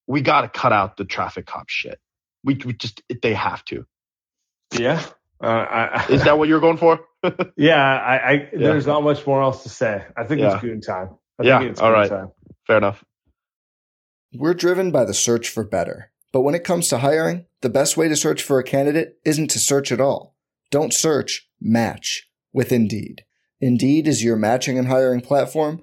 [0.07, 1.99] We got to cut out the traffic cop shit.
[2.45, 3.85] We, we just they have to.
[4.73, 5.03] Yeah,
[5.43, 7.01] uh, I, Is that what you're going for?
[7.57, 8.49] yeah, I, I yeah.
[8.53, 10.05] there's not much more else to say.
[10.17, 10.55] I think yeah.
[10.55, 11.11] it's good time.
[11.39, 12.09] I yeah, it's all right.
[12.09, 12.33] Time.
[12.67, 13.05] Fair enough.
[14.35, 16.11] We're driven by the search for better.
[16.33, 19.49] But when it comes to hiring, the best way to search for a candidate isn't
[19.51, 20.37] to search at all.
[20.71, 23.25] Don't search, match with Indeed.
[23.61, 25.83] Indeed is your matching and hiring platform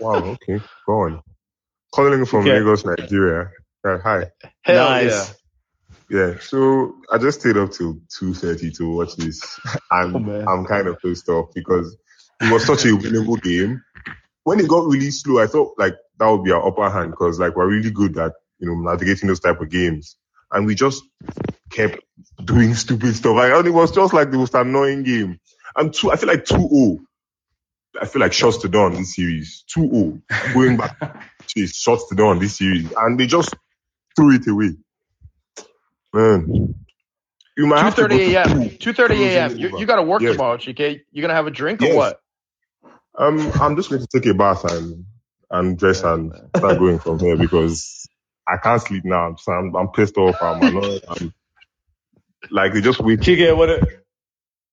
[0.00, 1.22] Wow, okay, go on.
[1.94, 2.58] Calling from okay.
[2.58, 3.50] Lagos, Nigeria.
[3.84, 4.30] Uh, hi.
[4.62, 5.34] Hell nice.
[6.10, 6.18] Yeah.
[6.18, 6.38] yeah.
[6.40, 9.58] so I just stayed up till two thirty to watch this,
[9.90, 11.96] and oh, I'm kind of pissed off because
[12.40, 13.82] it was such a winnable game.
[14.44, 17.38] When it got really slow, I thought like that would be our upper hand because
[17.38, 20.16] like we're really good at you know navigating those type of games,
[20.52, 21.02] and we just
[21.70, 22.00] kept
[22.44, 23.36] doing stupid stuff.
[23.36, 25.40] Like, and it was just like the most annoying game.
[25.76, 26.98] And two, I feel like two 0
[28.00, 29.64] I feel like shots to dawn this series.
[29.74, 30.22] 2-0.
[30.54, 32.92] Going back to shots to dawn this series.
[32.96, 33.54] And they just
[34.14, 34.72] threw it away.
[36.12, 36.74] Man.
[37.56, 38.60] You might 2.30 a.m.
[38.70, 39.56] 2.30 a.m.
[39.56, 40.32] You, you got to work yes.
[40.32, 41.02] tomorrow, Chike.
[41.10, 41.92] You going to have a drink yes.
[41.92, 42.20] or what?
[43.18, 45.06] Um, I'm just going to take a bath and,
[45.50, 46.50] and dress yeah, and man.
[46.56, 48.06] start going from here because
[48.46, 49.36] I can't sleep now.
[49.36, 50.36] So I'm, I'm pissed off.
[50.42, 51.02] I'm annoyed.
[51.08, 51.32] I'm,
[52.50, 53.20] like, they just wait.
[53.20, 53.70] Chike, what,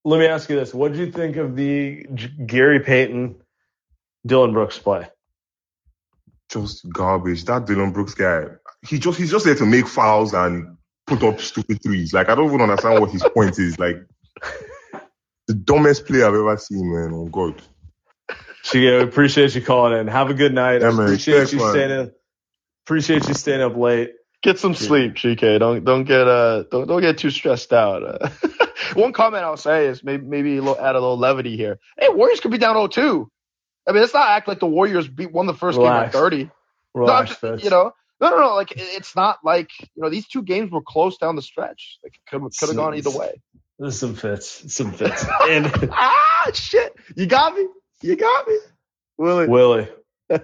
[0.03, 2.03] let me ask you this: What did you think of the
[2.45, 3.35] Gary Payton,
[4.25, 5.07] Dillon Brooks play?
[6.49, 7.45] Just garbage.
[7.45, 8.45] That Dillon Brooks guy,
[8.87, 12.13] he just he's just there to make fouls and put up stupid threes.
[12.13, 13.79] Like I don't even understand what his point is.
[13.79, 13.97] Like
[15.47, 17.13] the dumbest player I've ever seen, man.
[17.13, 17.61] Oh God.
[18.63, 20.07] Chike, appreciate you calling in.
[20.07, 20.81] Have a good night.
[20.81, 21.69] Yeah, appreciate Thanks, you man.
[21.71, 22.11] staying in.
[22.85, 24.13] Appreciate you staying up late.
[24.43, 25.57] Get some sleep, GK.
[25.57, 28.03] Don't don't get uh don't don't get too stressed out.
[28.03, 28.29] Uh,
[28.93, 31.79] one comment I'll say is maybe maybe a little, add a little levity here.
[31.97, 33.25] Hey, Warriors could be down 0-2.
[33.87, 36.13] I mean, let's not act like the Warriors beat won the first Relax.
[36.13, 36.51] game by 30.
[36.93, 38.55] Relax, no, just, you know, no, no, no.
[38.55, 41.99] Like it's not like you know these two games were close down the stretch.
[42.03, 43.41] Like could could have gone either way.
[43.79, 45.25] There's some fits, some fits.
[45.49, 47.67] And ah, shit, you got me,
[48.01, 48.57] you got me,
[49.17, 49.47] Willie.
[49.47, 49.89] Willie.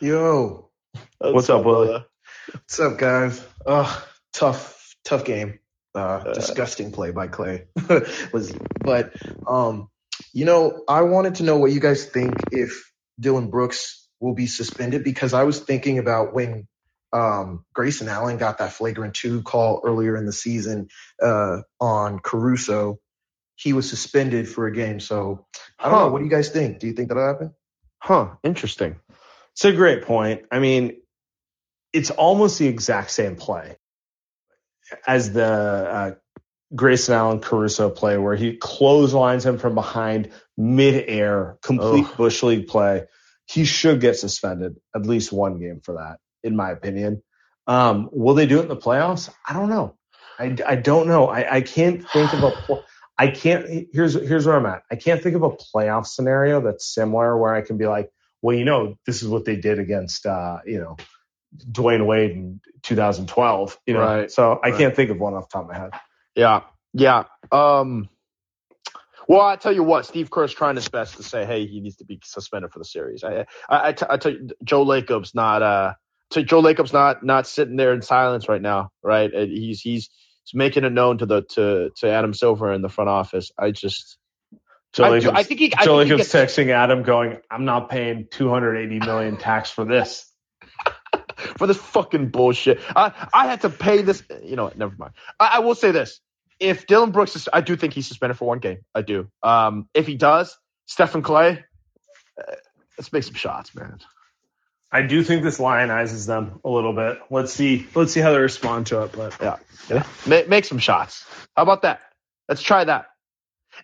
[0.00, 0.70] Yo,
[1.18, 2.04] what's, up, Willie?
[2.52, 3.44] What's up, guys?
[3.66, 5.58] Oh, tough, tough game.
[5.94, 7.66] Uh, uh, disgusting play by Klay
[8.32, 9.12] was, but
[9.46, 9.90] um,
[10.32, 14.46] you know, I wanted to know what you guys think if Dillon Brooks will be
[14.46, 16.66] suspended because I was thinking about when
[17.12, 20.88] um, Grayson Allen got that flagrant two call earlier in the season
[21.22, 22.98] uh, on Caruso.
[23.56, 25.00] He was suspended for a game.
[25.00, 25.46] So
[25.78, 26.04] I don't huh.
[26.06, 26.12] know.
[26.12, 26.78] What do you guys think?
[26.78, 27.54] Do you think that'll happen?
[27.98, 28.36] Huh.
[28.42, 29.00] Interesting.
[29.52, 30.42] It's a great point.
[30.52, 30.98] I mean,
[31.92, 33.76] it's almost the exact same play
[35.06, 36.14] as the uh,
[36.74, 43.04] Grayson Allen Caruso play where he clotheslines him from behind mid-air, complete bush league play.
[43.46, 47.22] He should get suspended at least one game for that, in my opinion.
[47.66, 49.30] Um, will they do it in the playoffs?
[49.46, 49.96] I don't know.
[50.38, 51.28] I, I don't know.
[51.28, 52.82] I, I can't think of a.
[53.18, 53.88] I can't.
[53.92, 54.82] Here's here's where I'm at.
[54.90, 58.10] I can't think of a playoff scenario that's similar where I can be like,
[58.42, 60.96] well, you know, this is what they did against, uh, you know,
[61.56, 63.78] Dwyane Wade in 2012.
[63.86, 64.30] You know, right.
[64.30, 64.78] so I right.
[64.78, 65.90] can't think of one off the top of my head.
[66.34, 67.24] Yeah, yeah.
[67.50, 68.08] Um,
[69.28, 71.96] well, I tell you what, Steve Kerr's trying his best to say, hey, he needs
[71.96, 73.22] to be suspended for the series.
[73.22, 75.94] I, I, I, t- I tell you, Joe Lacob's not, uh,
[76.30, 79.30] so Joe Lacob's not not sitting there in silence right now, right?
[79.32, 80.10] He's he's
[80.44, 83.50] he's making it known to the to to Adam Silver in the front office.
[83.58, 84.18] I just.
[84.94, 85.74] Joe I, Lacob's, I think he.
[85.74, 90.26] I Joe Lacob's texting Adam, going, "I'm not paying 280 million tax for this."
[91.38, 92.80] For this fucking bullshit.
[92.94, 94.22] I I had to pay this.
[94.42, 95.12] You know, never mind.
[95.38, 96.20] I, I will say this:
[96.60, 98.78] if Dillon Brooks is, I do think he's suspended for one game.
[98.94, 99.28] I do.
[99.42, 101.62] Um, if he does, Stephen Klay,
[102.38, 102.52] uh,
[102.98, 103.98] let's make some shots, man.
[104.90, 107.18] I do think this lionizes them a little bit.
[107.30, 107.86] Let's see.
[107.94, 109.12] Let's see how they respond to it.
[109.12, 109.56] But yeah,
[109.90, 110.06] yeah.
[110.26, 111.26] Make, make some shots.
[111.54, 112.00] How about that?
[112.48, 113.06] Let's try that.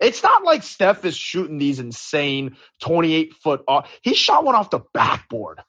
[0.00, 3.90] It's not like Steph is shooting these insane 28 foot off.
[4.02, 5.60] He shot one off the backboard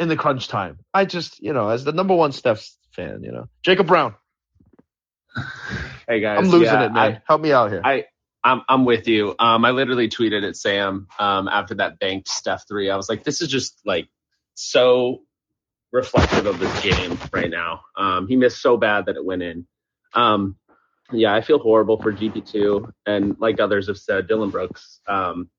[0.00, 0.78] in the crunch time.
[0.92, 4.14] I just, you know, as the number one Steph fan, you know, Jacob Brown.
[6.08, 7.12] Hey guys, I'm losing yeah, it, man.
[7.12, 7.82] I, Help me out here.
[7.84, 8.06] I
[8.42, 9.36] I'm I'm with you.
[9.38, 12.90] Um, I literally tweeted at Sam um, after that banked Steph three.
[12.90, 14.08] I was like, this is just like
[14.54, 15.20] so
[15.92, 17.82] reflective of this game right now.
[17.96, 19.66] Um, he missed so bad that it went in.
[20.14, 20.56] Um,
[21.12, 25.00] yeah, I feel horrible for GP2, and like others have said, Dillon Brooks.
[25.06, 25.50] Um,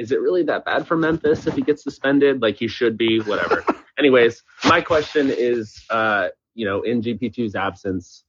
[0.00, 2.40] is it really that bad for Memphis if he gets suspended?
[2.40, 3.62] Like he should be, whatever.
[3.98, 8.24] Anyways, my question is, uh, you know, in GP2's absence,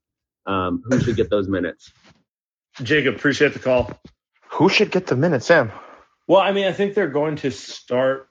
[0.45, 1.93] um, who should get those minutes?
[2.83, 3.97] Jacob, appreciate the call.
[4.49, 5.71] Who should get the minutes, Sam?
[6.27, 8.27] Well, I mean, I think they're going to start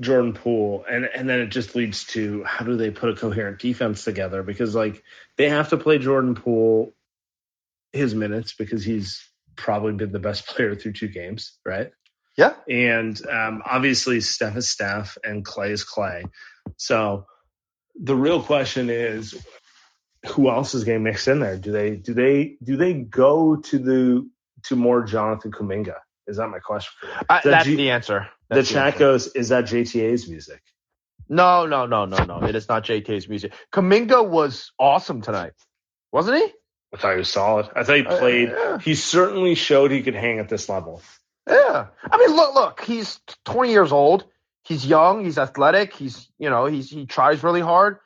[0.00, 3.60] Jordan Poole, and and then it just leads to how do they put a coherent
[3.60, 4.42] defense together?
[4.42, 5.04] Because like
[5.36, 6.94] they have to play Jordan Poole
[7.92, 9.24] his minutes because he's
[9.56, 11.92] probably been the best player through two games, right?
[12.40, 12.54] Yeah.
[12.68, 16.24] And um, obviously, Steph is Steph, and Klay is Klay.
[16.78, 17.26] So
[18.02, 19.34] the real question is,
[20.26, 21.58] who else is getting mixed in there?
[21.58, 24.28] Do they do they do they go to the
[24.64, 25.96] to more Jonathan Kuminga?
[26.26, 26.92] Is that my question?
[27.28, 28.28] Uh, that's G- the answer.
[28.48, 28.98] That's the, the chat answer.
[28.98, 30.62] goes, is that JTA's music?
[31.28, 32.42] No, no, no, no, no.
[32.44, 33.52] It is not JTA's music.
[33.72, 35.52] Kuminga was awesome tonight,
[36.12, 36.52] wasn't he?
[36.94, 37.68] I thought he was solid.
[37.76, 38.50] I thought he uh, played.
[38.50, 38.78] Uh, yeah.
[38.78, 41.02] He certainly showed he could hang at this level.
[41.48, 42.80] Yeah, I mean, look, look.
[42.82, 44.24] He's 20 years old.
[44.62, 45.24] He's young.
[45.24, 45.94] He's athletic.
[45.94, 47.98] He's, you know, he's he tries really hard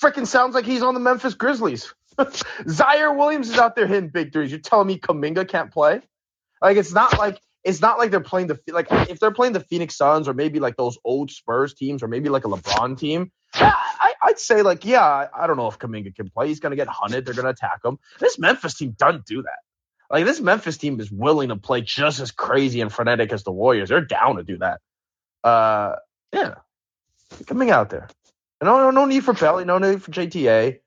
[0.00, 1.92] freaking sounds like he's on the Memphis Grizzlies.
[2.18, 4.50] Ziaire Williams is out there hitting big threes.
[4.50, 6.00] You're telling me Kuminga can't play?
[6.60, 9.60] Like it's not like it's not like they're playing the like if they're playing the
[9.60, 13.30] Phoenix Suns or maybe like those old Spurs teams or maybe like a LeBron team.
[13.54, 16.48] I, I'd say like yeah, I don't know if Kuminga can play.
[16.48, 17.24] He's gonna get hunted.
[17.24, 17.98] They're gonna attack him.
[18.18, 19.58] This Memphis team doesn't do that.
[20.10, 23.52] Like this Memphis team is willing to play just as crazy and frenetic as the
[23.52, 23.90] Warriors.
[23.90, 24.80] They're down to do that.
[25.44, 25.96] Uh,
[26.32, 26.54] yeah,
[27.46, 28.08] coming out there.
[28.62, 30.80] No, no, no need for Pelly, no need for JTA.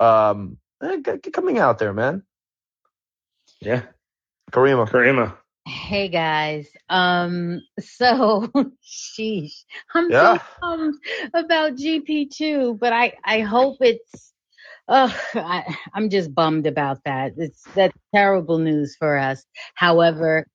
[0.00, 0.98] Um, eh,
[1.32, 2.22] coming out there, man.
[3.60, 3.82] Yeah,
[4.50, 4.88] Karima.
[4.88, 5.36] Karima.
[5.66, 6.68] Hey guys.
[6.90, 8.50] Um, so
[8.84, 9.64] sheesh.
[9.94, 10.38] I'm yeah.
[10.38, 10.94] so bummed
[11.32, 14.33] about GP2, but I I hope it's
[14.88, 17.32] uh I, I'm just bummed about that.
[17.36, 19.44] It's that's terrible news for us.
[19.74, 20.46] However,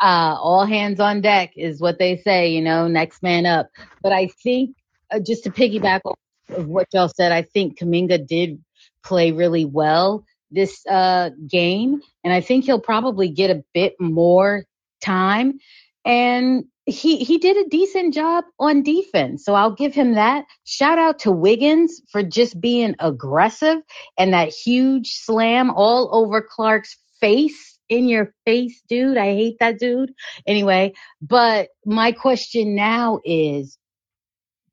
[0.00, 3.68] uh all hands on deck is what they say, you know, next man up.
[4.02, 4.76] But I think
[5.10, 6.18] uh, just to piggyback off
[6.50, 8.62] of what y'all said, I think Kuminga did
[9.04, 14.64] play really well this uh, game, and I think he'll probably get a bit more
[15.00, 15.58] time.
[16.04, 20.44] And he he did a decent job on defense, so I'll give him that.
[20.64, 23.78] Shout out to Wiggins for just being aggressive
[24.18, 29.18] and that huge slam all over Clarke's face in your face, dude.
[29.18, 30.12] I hate that dude.
[30.46, 33.78] Anyway, but my question now is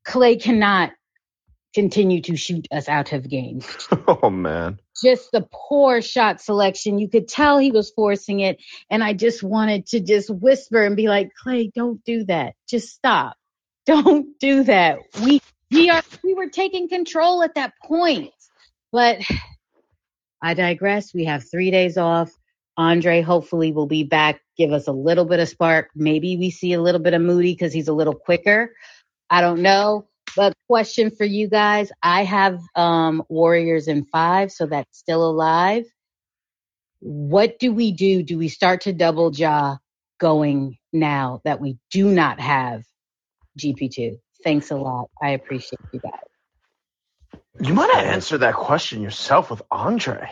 [0.06, 0.92] Klay cannot
[1.74, 3.66] continue to shoot us out of games.
[4.22, 4.80] Oh man.
[5.02, 6.98] Just the poor shot selection.
[6.98, 8.58] You could tell he was forcing it.
[8.90, 12.54] And I just wanted to just whisper and be like, Klay, don't do that.
[12.68, 13.36] Just stop.
[13.88, 14.98] Don't do that.
[15.24, 18.32] We we are we were taking control at that point.
[18.92, 19.20] But
[20.42, 21.14] I digress.
[21.14, 22.30] We have three days off.
[22.76, 25.88] Andre hopefully will be back, give us a little bit of spark.
[25.96, 28.72] Maybe we see a little bit of Moody because he's a little quicker.
[29.28, 30.06] I don't know.
[30.36, 31.90] But question for you guys.
[32.02, 35.84] I have um, Warriors in five, so that's still alive.
[37.00, 38.22] What do we do?
[38.22, 39.76] Do we start to double Ja
[40.18, 42.82] going now that we do not have
[43.58, 44.18] GP2?
[44.44, 45.10] Thanks a lot.
[45.22, 46.12] I appreciate you guys.
[47.60, 50.30] You might have answered that question yourself with Andre.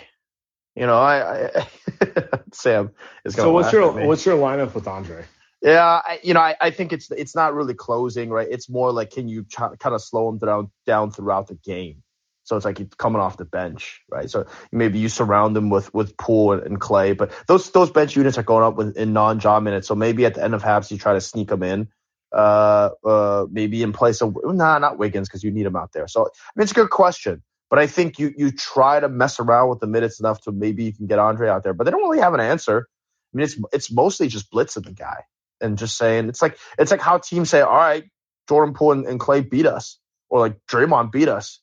[0.77, 1.67] You know, I, I
[2.53, 2.91] Sam
[3.25, 3.47] is going.
[3.47, 5.25] So what's your what's your lineup with Andre?
[5.63, 8.47] Yeah, I, you know, I, I think it's it's not really closing, right?
[8.51, 12.03] It's more like can you try, kind of slow him down down throughout the game.
[12.45, 14.31] So it's like he's coming off the bench, right?
[14.31, 18.15] So maybe you surround him with with Poole and, and Klay, but those those bench
[18.15, 19.89] units are going up with, in non-job minutes.
[19.89, 21.89] So maybe at the end of halves you try to sneak them in,
[22.33, 26.07] uh, uh, maybe in place of nah, not Wiggins because you need him out there.
[26.07, 29.41] So I mean, it's a good question, but I think you you try to mess
[29.41, 31.91] around with the minutes enough to maybe you can get Andre out there, but they
[31.91, 32.87] don't really have an answer.
[33.35, 35.25] I mean, it's it's mostly just blitzing the guy
[35.61, 38.05] and just saying it's like it's like how teams say, all right,
[38.49, 41.61] Jordan Poole and, and Klay beat us, or like Draymond beat us.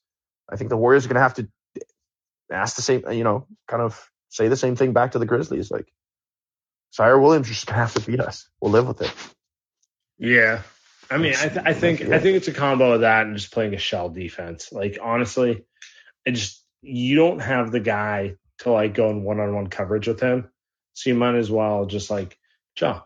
[0.52, 1.48] I think the Warriors are gonna have to
[2.52, 5.26] ask the same, uh, you know, kind of say the same thing back to the
[5.26, 5.72] Grizzlies.
[5.72, 5.92] Like,
[6.98, 8.50] Ziaire Williams just gonna have to beat us.
[8.62, 9.14] We'll live with it.
[10.18, 10.62] Yeah,
[11.10, 13.52] I mean, I, th- I think I think it's a combo of that and just
[13.52, 14.72] playing a shell defense.
[14.72, 15.66] Like honestly,
[16.26, 20.08] it just you don't have the guy to like go in one on one coverage
[20.08, 20.50] with him,
[20.94, 22.38] so you might as well just like,
[22.76, 23.02] Joe,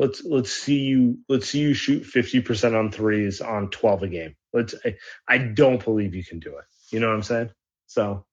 [0.00, 4.34] let's let's see you let's see you shoot 50% on threes on 12 a game.
[4.52, 4.96] Let's I,
[5.28, 6.64] I don't believe you can do it.
[6.90, 7.50] You know what I'm saying?
[7.86, 8.24] So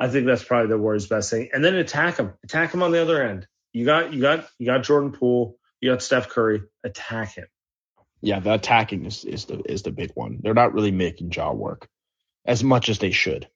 [0.00, 1.50] I think that's probably the Warriors' best thing.
[1.52, 2.32] And then attack them.
[2.44, 3.46] Attack them on the other end.
[3.72, 5.58] You got you got you got Jordan Poole.
[5.80, 6.62] You got Steph Curry.
[6.82, 7.46] Attack him.
[8.22, 10.38] Yeah, the attacking is, is the is the big one.
[10.42, 11.86] They're not really making Ja work
[12.46, 13.46] as much as they should.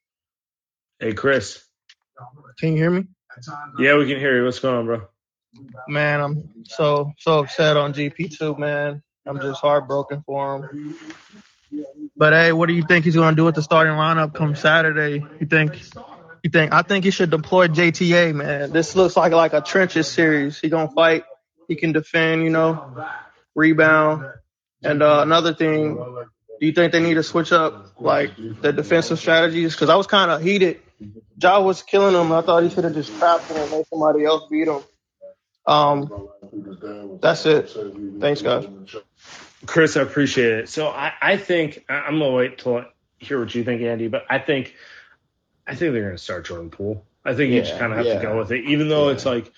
[0.98, 1.64] Hey, Chris.
[2.58, 3.04] Can you hear me?
[3.78, 4.44] Yeah, we can hear you.
[4.44, 5.08] What's going on, bro?
[5.88, 9.02] Man, I'm so so upset on GP2, man.
[9.26, 10.96] I'm just heartbroken for him.
[12.16, 15.24] But hey, what do you think he's to do with the starting lineup come Saturday?
[15.40, 15.80] You think?
[16.42, 16.72] You think?
[16.72, 18.72] I think he should deploy JTA, man.
[18.72, 20.58] This looks like like a trenches series.
[20.58, 21.24] He gonna fight.
[21.68, 22.44] He can defend.
[22.44, 23.06] You know,
[23.54, 24.26] rebound.
[24.82, 29.18] And uh, another thing, do you think they need to switch up like the defensive
[29.18, 29.74] strategies?
[29.74, 30.80] Because I was kind of heated.
[31.40, 32.32] Ja was killing him.
[32.32, 34.80] I thought he should have just trapped him and made somebody else beat him.
[35.70, 36.28] Um,
[37.20, 37.70] that's it.
[38.18, 38.66] Thanks, guys.
[39.66, 40.68] Chris, I appreciate it.
[40.68, 42.86] So I, I think I'm gonna wait till I
[43.18, 44.08] hear what you think, Andy.
[44.08, 44.74] But I think
[45.66, 47.04] I think they're gonna start Jordan Poole.
[47.24, 48.14] I think yeah, you just kind of have yeah.
[48.18, 49.14] to go with it, even though yeah.
[49.14, 49.52] it's like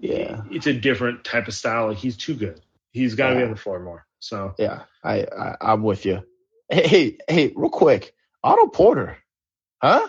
[0.00, 1.88] yeah, it's a different type of style.
[1.88, 2.60] Like he's too good.
[2.90, 4.04] He's got to be on the floor more.
[4.18, 6.24] So yeah, I, I I'm with you.
[6.68, 9.18] Hey, hey, hey, real quick, Otto Porter,
[9.80, 10.08] huh?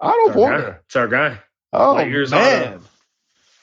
[0.00, 0.78] Otto it's Porter, guy.
[0.86, 1.38] it's our guy.
[1.72, 2.80] Oh man.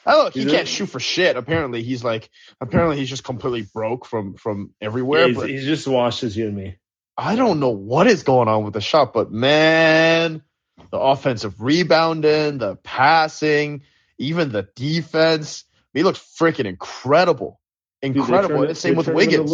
[0.06, 1.36] Oh, look, he he's can't shoot for shit.
[1.36, 2.30] Apparently, he's like,
[2.62, 5.28] apparently he's just completely broke from from everywhere.
[5.28, 6.78] He's, he's just washed as you and me.
[7.18, 10.44] I don't know what is going on with the shot, but man,
[10.92, 13.84] the offensive rebounding, the passing,
[14.18, 17.60] even the defense, he looks freaking incredible,
[18.02, 18.62] incredible.
[18.62, 19.52] Dude, the same with Wiggins.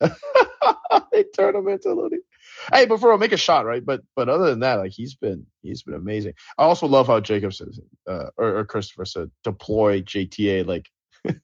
[1.22, 2.18] they turn him into Looney.
[2.72, 3.84] Hey, but for real, make a shot, right?
[3.84, 6.34] But but other than that, like he's been he's been amazing.
[6.58, 10.66] I also love how Jacob says uh, or, or Christopher said deploy JTA.
[10.66, 10.88] Like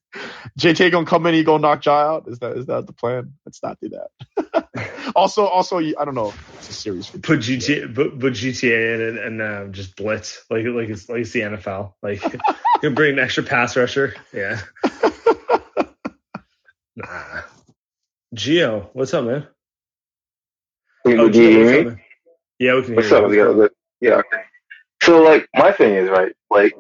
[0.59, 2.29] JTA gonna come in, he gonna knock Ja out.
[2.29, 3.35] Is that is that the plan?
[3.45, 4.91] Let's not do that.
[5.17, 6.33] also, also, I don't know.
[6.59, 7.07] It's a series.
[7.07, 11.09] For put JTA, put, put JTA in and, and uh, just blitz like like it's
[11.09, 11.95] like it's the NFL.
[12.03, 12.23] Like
[12.83, 14.15] you bring an extra pass rusher.
[14.33, 14.61] Yeah.
[16.97, 17.43] nah.
[18.35, 19.49] Geo, what's up, man?
[21.05, 22.03] Oh, do you hear me?
[22.59, 23.31] Yeah, we can What's up?
[23.31, 23.71] you.
[24.01, 24.43] Yeah, okay.
[25.03, 26.75] So, like, my thing is, right, like,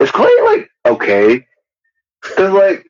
[0.00, 1.46] is Klay, like, okay?
[2.22, 2.86] Because, like,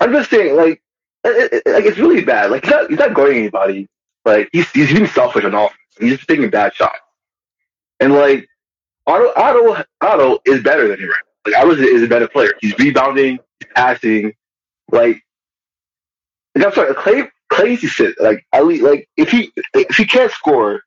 [0.00, 0.82] I'm just saying, like,
[1.24, 2.50] it, it, like, it's really bad.
[2.50, 3.88] Like, he's not, he's not guarding anybody.
[4.24, 5.78] Like, he's, he's being selfish on offense.
[5.98, 6.98] He's just taking bad shots.
[8.00, 8.48] And, like,
[9.06, 12.52] Otto, Otto, Otto is better than him right Like, Otto is a better player.
[12.60, 14.32] He's rebounding, he's passing.
[14.90, 15.22] Like,
[16.54, 18.20] like I'm sorry, Klay Klay needs to sit.
[18.20, 20.80] Like I like if he if he can't score,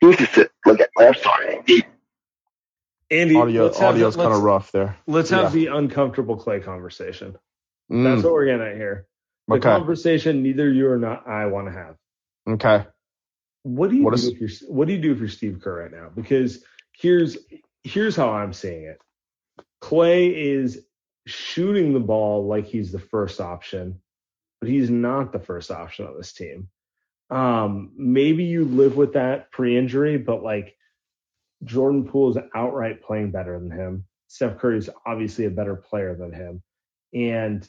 [0.00, 0.50] he needs to sit.
[0.64, 1.84] Like I'm sorry.
[3.10, 4.96] Andy, audio audio's kind of rough there.
[5.06, 5.70] Let's have yeah.
[5.70, 7.36] the uncomfortable Klay conversation.
[7.90, 8.04] Mm.
[8.04, 9.06] That's what we're getting at here.
[9.48, 9.68] The okay.
[9.68, 11.96] conversation neither you or not I want to have.
[12.48, 12.86] Okay.
[13.62, 14.26] What do you what do is...
[14.26, 16.10] if you're what do you do if you're Steve Kerr right now?
[16.14, 17.38] Because here's
[17.82, 19.00] here's how I'm seeing it.
[19.82, 20.84] Klay is
[21.26, 24.00] shooting the ball like he's the first option
[24.60, 26.68] but he's not the first option on this team.
[27.30, 30.76] Um, maybe you live with that pre-injury, but like
[31.64, 34.04] Jordan Poole is outright playing better than him.
[34.28, 36.62] Steph Curry is obviously a better player than him,
[37.12, 37.66] and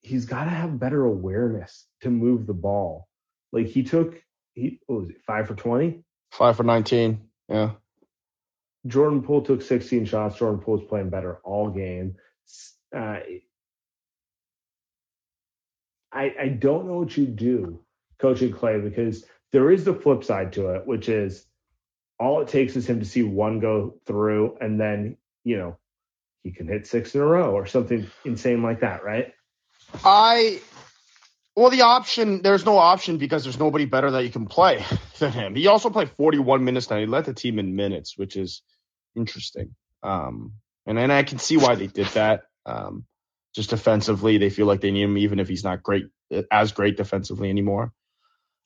[0.00, 3.08] he's got to have better awareness to move the ball.
[3.52, 4.22] Like he took,
[4.54, 6.04] he what was it five for twenty?
[6.30, 7.28] Five for nineteen.
[7.48, 7.72] Yeah.
[8.86, 10.36] Jordan Poole took 16 shots.
[10.36, 12.16] Jordan Poole is playing better all game.
[12.94, 13.18] Uh,
[16.14, 17.80] I, I don't know what you do
[18.18, 21.44] coaching Klay because there is the flip side to it, which is
[22.18, 25.76] all it takes is him to see one go through and then, you know,
[26.44, 29.32] he can hit six in a row or something insane like that, right?
[30.04, 30.60] I
[31.56, 34.84] well, the option there's no option because there's nobody better that you can play
[35.18, 35.54] than him.
[35.54, 36.98] He also played 41 minutes now.
[36.98, 38.62] He led the team in minutes, which is
[39.16, 39.74] interesting.
[40.02, 40.54] Um,
[40.86, 42.44] and and I can see why they did that.
[42.66, 43.04] Um,
[43.54, 46.06] just defensively, they feel like they need him, even if he's not great
[46.50, 47.92] as great defensively anymore.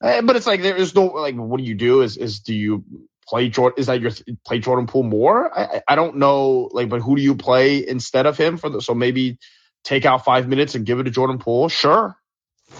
[0.02, 2.02] Eh, but it's like there is no like, what do you do?
[2.02, 2.84] Is is do you
[3.26, 3.78] play Jordan?
[3.78, 4.12] Is that your
[4.46, 5.56] play Jordan Poole more?
[5.56, 6.70] I I don't know.
[6.72, 8.80] Like, but who do you play instead of him for the?
[8.80, 9.38] So maybe
[9.84, 11.68] take out five minutes and give it to Jordan Poole.
[11.68, 12.16] Sure.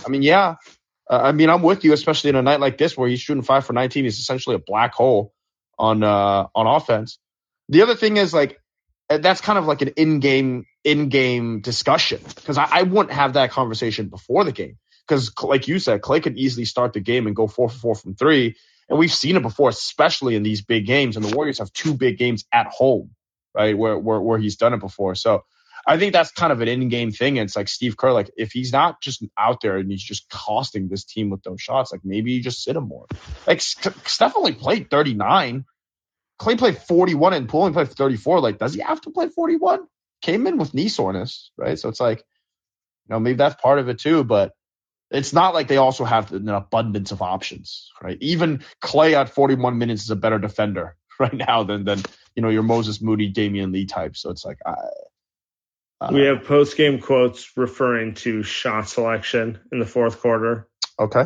[0.07, 0.57] I mean, yeah.
[1.11, 3.43] Uh, I mean, I'm with you, especially in a night like this where he's shooting
[3.43, 4.05] five for 19.
[4.05, 5.33] He's essentially a black hole
[5.79, 7.19] on uh on offense.
[7.69, 8.58] The other thing is like
[9.09, 14.09] that's kind of like an in-game in-game discussion because I, I, wouldn't have that conversation
[14.09, 14.79] before the game.
[15.07, 17.95] Because like you said Klay could easily start the game and go four for four
[17.95, 18.57] from three
[18.89, 21.95] and we've seen it before especially in these big games and the warriors have two
[21.95, 23.11] big games at home
[23.55, 25.15] right where where, where he's done it before.
[25.15, 25.45] So
[25.87, 28.51] i think that's kind of an in-game thing and it's like steve kerr like if
[28.51, 32.01] he's not just out there and he's just costing this team with those shots like
[32.05, 33.07] maybe you just sit him more.
[33.47, 35.65] Like steph only played 39
[36.41, 38.41] Klay played 41 and Poole played 34.
[38.41, 39.81] Like, does he have to play 41?
[40.23, 41.79] came in with knee soreness, right?
[41.79, 44.25] So it's like, you know, maybe that's part of it too.
[44.25, 44.53] But
[45.11, 48.19] it's not like they also have an abundance of options, right?
[48.21, 52.03] Even Klay at 41 minutes is a better defender right now than than
[52.35, 54.17] you know your Moses Moody, Damion Lee type.
[54.17, 54.75] So it's like I.
[56.01, 60.69] Uh, we have post game quotes referring to shot selection in the fourth quarter.
[60.97, 61.25] Okay.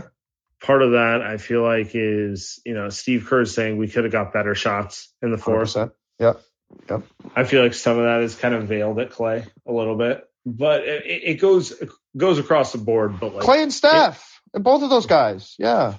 [0.62, 4.12] Part of that I feel like is you know Steve Kerr saying we could have
[4.12, 6.26] got better shots in the 4th Yeah.
[6.26, 6.42] Yep.
[6.88, 7.02] Yep.
[7.36, 10.24] I feel like some of that is kind of veiled at Klay a little bit,
[10.46, 13.20] but it, it goes it goes across the board.
[13.20, 15.96] But like Klay and Steph, and both of those guys, yeah,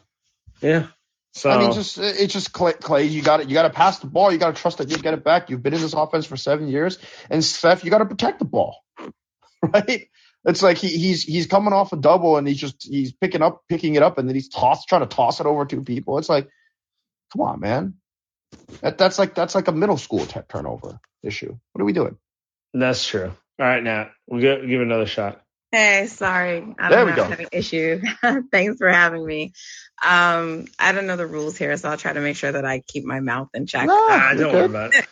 [0.62, 0.88] yeah.
[1.34, 2.74] So I mean, just it's just Clay.
[2.74, 3.50] Klay you got it.
[3.50, 4.32] You got to pass the ball.
[4.32, 5.50] You got to trust that you get it back.
[5.50, 7.00] You've been in this offense for seven years,
[7.30, 8.84] and Steph, you got to protect the ball,
[9.62, 10.08] right?
[10.46, 13.64] It's like he, he's he's coming off a double and he's just he's picking up
[13.70, 16.18] picking it up and then he's toss trying to toss it over two people.
[16.18, 16.50] It's like,
[17.32, 17.96] come on, man.
[18.82, 21.58] That that's like that's like a middle school t- turnover issue.
[21.72, 22.18] What are we doing?
[22.74, 23.32] That's true.
[23.60, 25.42] All right, Nat, we'll give, give another shot.
[25.72, 26.76] Hey, sorry.
[26.78, 27.24] I there don't we know, go.
[27.24, 28.02] I'm having issue.
[28.52, 29.54] Thanks for having me.
[30.04, 32.82] Um, I don't know the rules here, so I'll try to make sure that I
[32.86, 33.88] keep my mouth in check.
[33.88, 35.08] No, you're don't worry about it.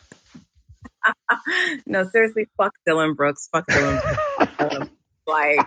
[1.87, 3.49] no, seriously, fuck Dillon Brooks.
[3.51, 4.01] Fuck Dillon
[4.57, 4.89] Brooks.
[5.27, 5.59] Like,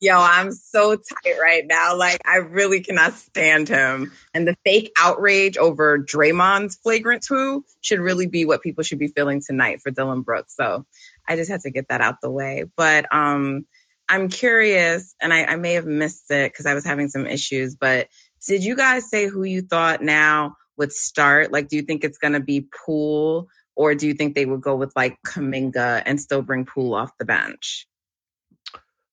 [0.00, 1.96] yo, I'm so tight right now.
[1.96, 4.12] Like, I really cannot stand him.
[4.34, 9.08] And the fake outrage over Draymond's flagrant two should really be what people should be
[9.08, 10.54] feeling tonight for Dillon Brooks.
[10.56, 10.84] So
[11.28, 12.64] I just had to get that out the way.
[12.76, 13.66] But um,
[14.08, 17.76] I'm curious, and I, I may have missed it because I was having some issues,
[17.76, 18.08] but
[18.46, 21.52] did you guys say who you thought now would start?
[21.52, 23.48] Like, do you think it's going to be Poole?
[23.74, 27.16] Or do you think they would go with like Kuminga and still bring Poole off
[27.18, 27.86] the bench?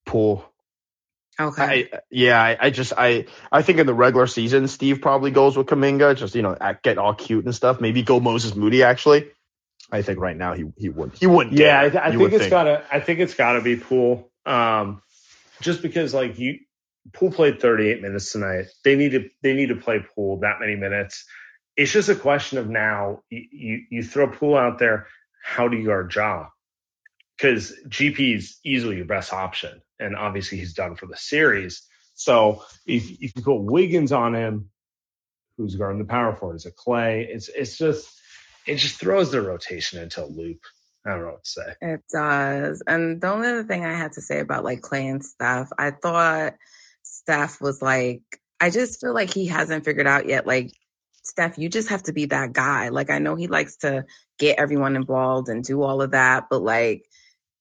[0.09, 0.43] Poole.
[1.39, 1.89] Okay.
[1.93, 5.55] I, yeah, I, I just I I think in the regular season, Steve probably goes
[5.55, 7.79] with Kuminga, just you know, get all cute and stuff.
[7.79, 9.29] Maybe go Moses Moody actually.
[9.91, 11.55] I think right now he he would he wouldn't.
[11.55, 12.83] Yeah, dare, I, I think would it's gotta.
[12.91, 14.31] I think it's gotta be Poole.
[14.45, 15.01] Um,
[15.61, 16.59] just because like you,
[17.13, 18.65] Poole played 38 minutes tonight.
[18.83, 19.29] They need to.
[19.43, 21.23] They need to play Poole that many minutes.
[21.77, 23.21] It's just a question of now.
[23.29, 25.07] You you, you throw Poole out there.
[25.41, 26.47] How do you guard Ja?
[27.39, 31.83] Because GP is easily your best option, and obviously he's done for the series.
[32.15, 34.69] So if if you put Wiggins on him,
[35.57, 36.55] who's guarding the power forward?
[36.55, 37.27] Is it Klay?
[37.29, 38.09] It's it's just
[38.67, 40.59] it just throws the rotation into a loop.
[41.05, 41.73] I don't know what to say.
[41.81, 42.83] It does.
[42.85, 45.91] And the only other thing I had to say about like Klay and Steph, I
[45.91, 46.55] thought
[47.03, 48.21] Steph was like,
[48.59, 50.45] I just feel like he hasn't figured out yet.
[50.45, 50.71] Like,
[51.23, 52.89] Steph, you just have to be that guy.
[52.89, 54.05] Like, I know he likes to
[54.37, 57.05] get everyone involved and do all of that, but like,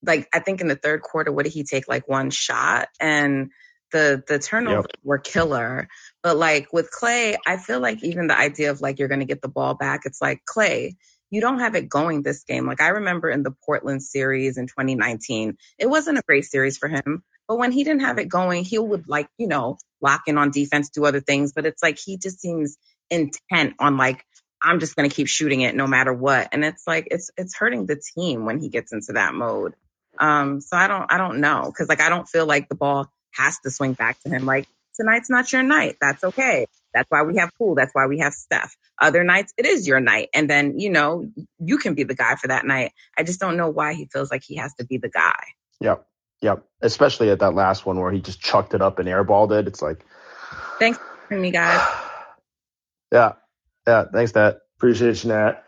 [0.05, 1.88] like I think in the third quarter, what did he take?
[1.88, 3.51] Like one shot, and
[3.92, 5.88] the the turnovers were killer.
[6.22, 9.26] But like with Klay, I feel like even the idea of like you're going to
[9.26, 10.96] get the ball back, it's like Klay,
[11.30, 12.66] you don't have it going this game.
[12.66, 16.88] Like I remember in the Portland series in 2019, it wasn't a great series for
[16.88, 17.22] him.
[17.46, 20.51] But when he didn't have it going, he would like, you know, lock in on
[20.51, 21.53] defense, do other things.
[21.53, 22.76] But it's like he just seems
[23.11, 24.24] intent on like,
[24.61, 26.49] I'm just gonna keep shooting it no matter what.
[26.53, 29.74] And it's like it's it's hurting the team when he gets into that mode.
[30.19, 31.73] Um, so I don't I don't know.
[31.77, 34.45] Cause like I don't feel like the ball has to swing back to him.
[34.47, 35.97] Like tonight's not your night.
[36.01, 36.66] That's okay.
[36.95, 37.75] That's why we have Poole.
[37.75, 38.77] That's why we have Steph.
[39.01, 40.29] Other nights, it is your night.
[40.35, 42.93] And then, you know, you can be the guy for that night.
[43.16, 45.39] I just don't know why he feels like he has to be the guy.
[45.81, 46.07] Yep.
[46.41, 46.64] Yep.
[46.83, 49.69] Especially at that last one where he just chucked it up and airballed it.
[49.69, 50.05] It's like,
[50.79, 50.99] Thanks
[51.29, 51.81] for me, guys.
[53.12, 53.33] yeah.
[53.87, 54.05] Yeah.
[54.12, 54.59] Thanks, Nat.
[54.77, 55.64] Appreciate you, Nat.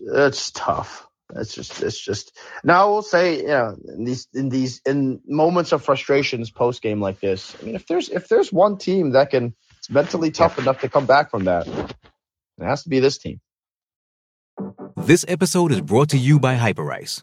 [0.00, 1.07] It's tough.
[1.36, 2.36] It's just, it's just.
[2.64, 7.00] Now I will say, yeah, in these, in these, in moments of frustrations post game
[7.00, 7.54] like this.
[7.60, 10.88] I mean, if there's, if there's one team that can, it's mentally tough enough to
[10.88, 13.40] come back from that, it has to be this team.
[14.96, 17.22] This episode is brought to you by Hyperice,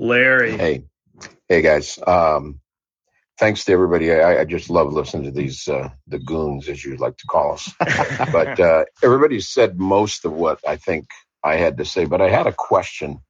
[0.00, 0.56] Larry.
[0.56, 0.84] Hey,
[1.48, 1.98] hey guys.
[2.04, 2.60] Um,
[3.38, 4.12] thanks to everybody.
[4.12, 7.52] I, I just love listening to these uh, the goons, as you like to call
[7.52, 7.70] us.
[8.32, 11.08] but uh, everybody said most of what I think
[11.44, 12.06] I had to say.
[12.06, 13.20] But I had a question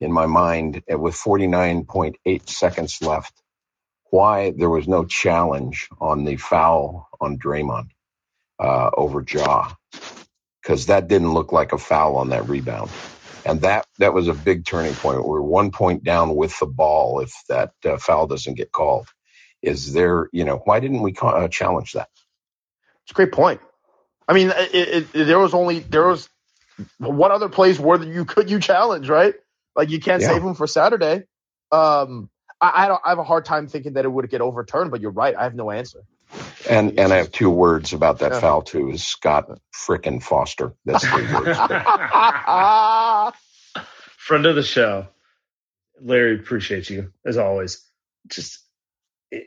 [0.00, 3.32] in my mind with 49.8 seconds left.
[4.10, 7.90] Why there was no challenge on the foul on Draymond
[8.58, 9.72] uh, over Ja?
[10.60, 12.90] Because that didn't look like a foul on that rebound
[13.44, 15.24] and that that was a big turning point.
[15.26, 19.08] We're one point down with the ball if that uh, foul doesn't get called.
[19.62, 22.08] Is there, you know, why didn't we uh, challenge that?
[23.04, 23.60] It's a great point.
[24.26, 26.28] I mean, it, it, it, there was only there was
[26.98, 29.34] what other plays were you could you challenge, right?
[29.74, 30.28] Like you can't yeah.
[30.28, 31.24] save them for Saturday.
[31.72, 32.30] Um,
[32.60, 33.00] I, I, don't.
[33.04, 35.34] I have a hard time thinking that it would get overturned, but you're right.
[35.34, 36.00] I have no answer.
[36.68, 38.40] And and I have two words about that yeah.
[38.40, 38.90] foul too.
[38.90, 40.74] Is Scott frickin' Foster?
[40.84, 41.58] That's three words.
[44.20, 45.08] Friend of the show,
[45.98, 46.34] Larry.
[46.34, 47.82] Appreciate you as always.
[48.28, 48.60] Just
[49.30, 49.46] it,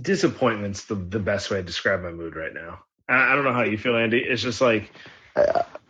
[0.00, 2.78] disappointment's the the best way to describe my mood right now.
[3.10, 4.20] I, I don't know how you feel, Andy.
[4.20, 4.90] It's just like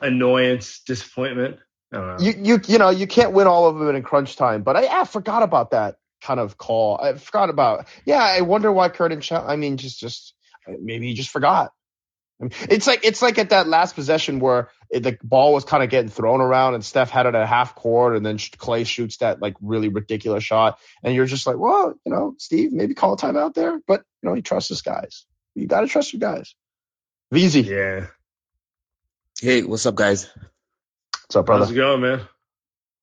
[0.00, 1.60] annoyance, disappointment.
[2.18, 5.02] You you you know you can't win all of them in crunch time, but I,
[5.02, 6.98] I forgot about that kind of call.
[7.00, 7.86] I forgot about.
[8.04, 9.20] Yeah, I wonder why Curtin.
[9.20, 10.34] Ch- I mean, just just
[10.66, 11.70] maybe he just forgot.
[12.40, 15.90] It's like it's like at that last possession where it, the ball was kind of
[15.90, 19.40] getting thrown around and Steph had it at half court and then Klay shoots that
[19.40, 23.16] like really ridiculous shot and you're just like, well, you know, Steve, maybe call a
[23.16, 25.26] timeout there, but you know, he trusts his guys.
[25.54, 26.54] You got to trust your guys.
[27.32, 27.62] Easy.
[27.62, 28.08] Yeah.
[29.40, 30.28] Hey, what's up, guys?
[31.26, 31.64] What's up, brother?
[31.64, 32.20] How's it going, man?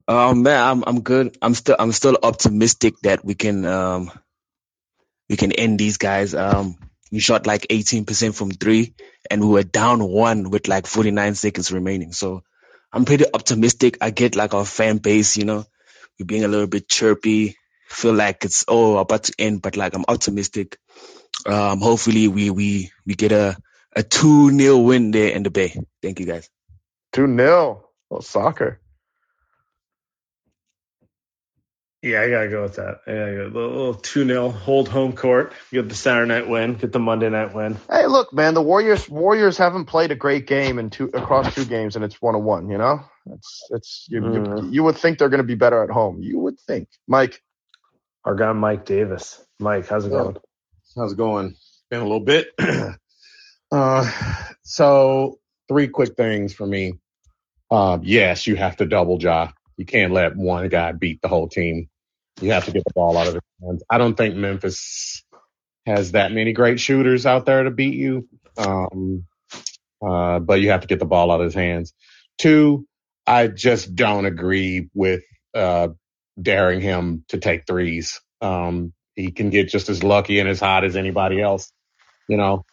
[0.08, 1.38] Um, man, I'm I'm good.
[1.42, 4.12] I'm still I'm still optimistic that we can um
[5.30, 6.36] we can end these guys.
[6.36, 6.76] Um,
[7.12, 8.94] we shot like 18% from three,
[9.30, 12.14] and we were down one with like 49 seconds remaining.
[12.14, 12.44] So
[12.94, 13.98] I'm pretty optimistic.
[14.02, 15.66] I get like our fan base, you know,
[16.20, 17.58] we're being a little bit chirpy.
[17.90, 20.78] Feel like it's oh about to end, but like I'm optimistic.
[21.46, 23.58] Um, hopefully we we we get a
[23.96, 25.76] a two 0 win there in the Bay.
[26.02, 26.50] Thank you guys.
[27.14, 28.81] Two 0 Well, soccer.
[32.02, 33.02] Yeah, I gotta go with that.
[33.06, 37.00] Yeah, a little two 0 hold home court, get the Saturday night win, get the
[37.00, 37.78] Monday night win.
[37.92, 41.64] Hey, look, man, the Warriors Warriors haven't played a great game in two across two
[41.64, 42.70] games, and it's one on one.
[42.70, 44.34] You know, it's it's you, mm.
[44.34, 44.74] you, mm-hmm.
[44.74, 46.24] you would think they're going to be better at home.
[46.24, 47.40] You would think, Mike.
[48.26, 49.44] Our guy Mike Davis.
[49.60, 50.18] Mike, how's it yeah.
[50.18, 50.38] going?
[50.96, 51.56] How's it going?
[51.92, 52.48] Been a little bit.
[53.72, 54.12] uh,
[54.64, 56.94] so three quick things for me.
[57.70, 59.52] Uh, yes, you have to double Ja.
[59.78, 61.90] You can't let one guy beat the whole team.
[62.42, 63.84] You have to get the ball out of his hands.
[63.90, 65.24] I don't think Memphis
[65.86, 68.28] has that many great shooters out there to beat you.
[68.58, 69.26] Um,
[70.06, 71.94] uh, but you have to get the ball out of his hands.
[72.38, 72.88] Two,
[73.28, 75.22] I just don't agree with
[75.54, 75.90] uh,
[76.42, 78.20] daring him to take threes.
[78.42, 81.72] Um, he can get just as lucky and as hot as anybody else.
[82.28, 82.66] You know,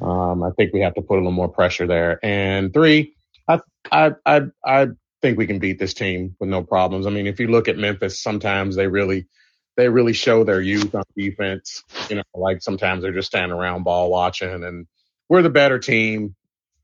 [0.00, 2.18] um, I think we have to put a little more pressure there.
[2.24, 3.14] And three,
[3.46, 3.60] I
[3.90, 4.86] I I, I
[5.22, 7.06] think we can beat this team with no problems.
[7.06, 9.28] I mean, if you look at Memphis, sometimes they really
[9.76, 11.82] they really show their youth on defense.
[12.10, 14.86] You know, like sometimes they're just standing around ball watching, and
[15.28, 16.34] we're the better team.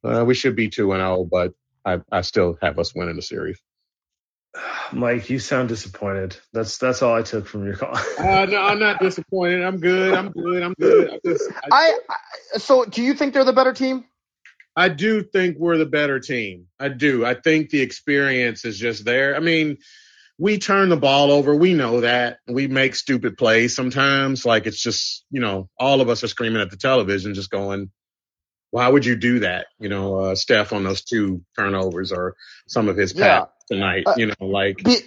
[0.02, 1.52] Uh, we should be two and zero, oh, but
[1.84, 3.60] I, I still have us winning the series.
[4.92, 6.36] Mike, you sound disappointed.
[6.52, 7.96] That's that's all I took from your call.
[8.18, 9.62] uh, no, I'm not disappointed.
[9.62, 10.14] I'm good.
[10.14, 10.62] I'm good.
[10.62, 11.10] I'm good.
[11.10, 12.16] I, just, I, I,
[12.54, 14.04] I so do you think they're the better team?
[14.78, 16.68] I do think we're the better team.
[16.78, 17.26] I do.
[17.26, 19.34] I think the experience is just there.
[19.34, 19.78] I mean,
[20.38, 21.52] we turn the ball over.
[21.52, 22.38] We know that.
[22.46, 24.46] We make stupid plays sometimes.
[24.46, 27.90] Like it's just, you know, all of us are screaming at the television, just going,
[28.70, 29.66] why would you do that?
[29.80, 32.36] You know, uh, Steph on those two turnovers or
[32.68, 33.46] some of his yeah.
[33.66, 34.76] tonight, uh, you know, like.
[34.84, 34.98] Be,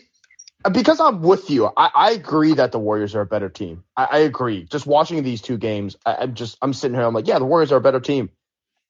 [0.69, 3.85] because I'm with you, I, I, agree that the Warriors are a better team.
[3.95, 4.65] I, I agree.
[4.65, 7.45] Just watching these two games, I, am just, I'm sitting here, I'm like, yeah, the
[7.45, 8.31] Warriors are a better team.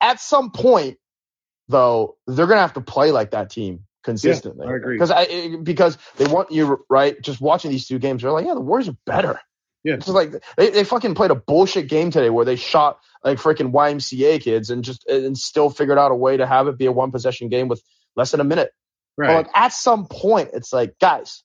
[0.02, 0.98] At some point,
[1.68, 4.66] though, they're gonna have to play like that team consistently.
[4.66, 4.96] Yeah, I agree.
[4.96, 7.20] Because I eh, because they want you right.
[7.22, 9.40] Just watching these two games, they're like, yeah, the Warriors are better.
[9.84, 9.94] Yeah.
[9.94, 13.72] It's like they, they fucking played a bullshit game today where they shot like freaking
[13.72, 16.86] YMCA kids and just eh, and still figured out a way to have it be
[16.86, 17.82] a one possession game with
[18.14, 18.70] less than a minute.
[19.16, 19.28] Right.
[19.28, 21.42] But like at some point, it's like, guys,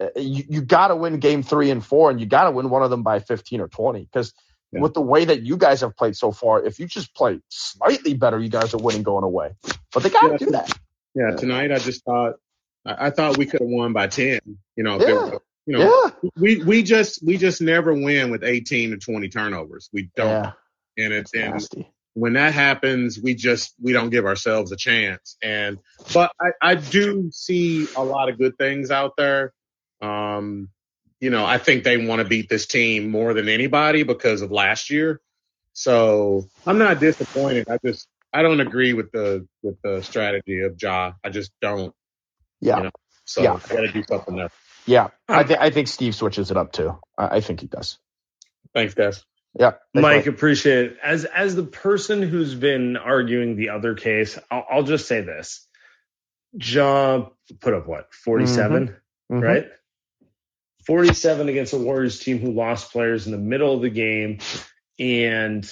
[0.00, 2.70] uh, you, you got to win game three and four, and you got to win
[2.70, 4.32] one of them by 15 or 20 because
[4.72, 4.80] yeah.
[4.80, 8.14] with the way that you guys have played so far, if you just play slightly
[8.14, 9.54] better, you guys are winning going away.
[9.92, 10.78] But they got to yeah, do that.
[11.14, 12.34] Yeah, tonight I just thought
[12.84, 14.40] I, I thought we could have won by ten.
[14.76, 15.12] You know, yeah.
[15.12, 16.30] Were, you know, yeah.
[16.36, 19.88] we we just we just never win with eighteen to twenty turnovers.
[19.92, 20.44] We don't,
[20.96, 21.04] yeah.
[21.04, 25.36] and it's and when that happens, we just we don't give ourselves a chance.
[25.42, 25.78] And
[26.12, 29.52] but I, I do see a lot of good things out there.
[30.00, 30.70] Um,
[31.20, 34.50] you know, I think they want to beat this team more than anybody because of
[34.50, 35.20] last year.
[35.72, 37.68] So I'm not disappointed.
[37.68, 41.12] I just I don't agree with the with the strategy of Ja.
[41.24, 41.94] I just don't.
[42.60, 42.76] Yeah.
[42.78, 42.90] You know,
[43.24, 43.54] so Yeah.
[43.54, 44.50] I got to do something there.
[44.86, 46.98] Yeah, I, th- I think Steve switches it up too.
[47.18, 47.98] I, I think he does.
[48.74, 49.22] Thanks, guys.
[49.58, 50.96] Yeah, thanks, Mike, appreciate it.
[51.02, 55.66] As as the person who's been arguing the other case, I'll, I'll just say this:
[56.54, 57.26] Ja
[57.60, 58.96] put up what 47,
[59.30, 59.42] Mhm.
[59.42, 59.66] right?
[60.88, 64.38] Forty-seven against a Warriors team who lost players in the middle of the game,
[64.98, 65.70] and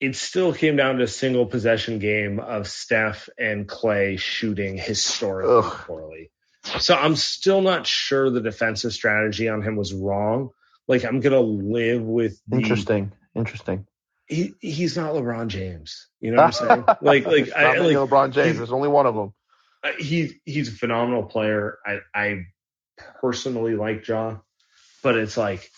[0.00, 5.70] it still came down to a single possession game of Steph and Klay shooting historically
[5.86, 6.30] poorly.
[6.80, 10.50] So I'm still not sure the defensive strategy on him was wrong.
[10.88, 13.12] Like I'm gonna live with the Interesting.
[13.36, 13.86] Interesting.
[14.26, 16.08] he he's not LeBron James.
[16.20, 16.84] You know what I'm saying?
[17.02, 18.56] like like I like LeBron James.
[18.58, 19.32] There's only one of them.
[19.84, 21.78] uh, he he's a phenomenal player.
[21.86, 22.42] I I
[23.20, 24.38] personally like Ja,
[25.02, 25.70] but it's like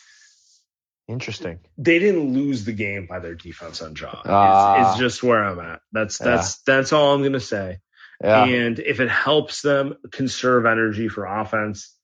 [1.09, 1.59] Interesting.
[1.77, 4.23] they didn't lose the game by their defense on Ja.
[4.25, 4.81] Ah.
[4.81, 5.81] it's, it's just where I'm at.
[5.93, 6.27] That's Yeah.
[6.27, 7.79] that's that's all I'm gonna say.
[8.23, 8.45] Yeah.
[8.45, 11.97] And if it helps them conserve energy for offense,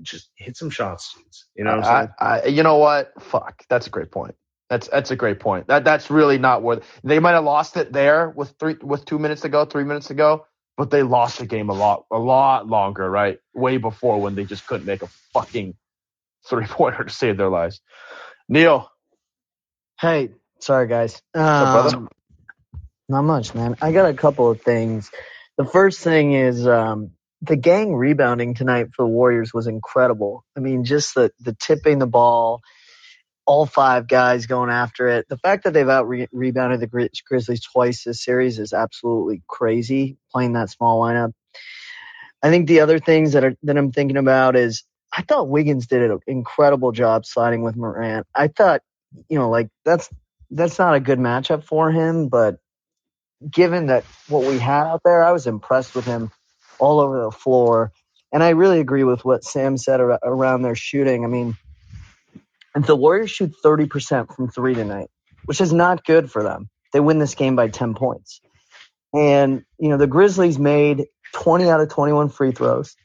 [0.00, 1.46] just hit some shots, dudes.
[1.56, 2.14] You know what I'm saying?
[2.18, 3.12] I, I, you know what?
[3.22, 3.64] Fuck.
[3.68, 4.34] That's a great point.
[4.70, 5.66] That's that's a great point.
[5.66, 6.82] That that's really not worth.
[7.04, 10.06] They might have lost it there with three with two minutes to go, three minutes
[10.08, 13.38] to go, but they lost the game a lot a lot longer, right?
[13.54, 15.74] Way before when they just couldn't make a fucking
[16.48, 17.80] three pointer to save their lives.
[18.48, 18.90] Neil,
[20.00, 21.22] Hey, sorry guys.
[21.34, 22.08] Um,
[23.08, 23.76] not much, man.
[23.80, 25.10] I got a couple of things.
[25.58, 27.12] The first thing is um,
[27.42, 30.44] the gang rebounding tonight for the Warriors was incredible.
[30.56, 32.62] I mean, just the the tipping the ball,
[33.46, 35.26] all five guys going after it.
[35.28, 39.42] The fact that they've out re- rebounded the Gri- Grizzlies twice this series is absolutely
[39.48, 40.16] crazy.
[40.30, 41.32] Playing that small lineup.
[42.42, 45.86] I think the other things that are that I'm thinking about is I thought Wiggins
[45.86, 48.26] did an incredible job sliding with Morant.
[48.34, 48.82] I thought,
[49.28, 50.08] you know, like that's
[50.50, 52.58] that's not a good matchup for him, but
[53.48, 56.30] given that what we had out there, I was impressed with him
[56.78, 57.92] all over the floor.
[58.32, 61.24] And I really agree with what Sam said ar- around their shooting.
[61.24, 61.56] I mean,
[62.74, 65.08] the Warriors shoot 30% from three tonight,
[65.44, 68.40] which is not good for them, they win this game by 10 points.
[69.14, 72.96] And, you know, the Grizzlies made 20 out of 21 free throws.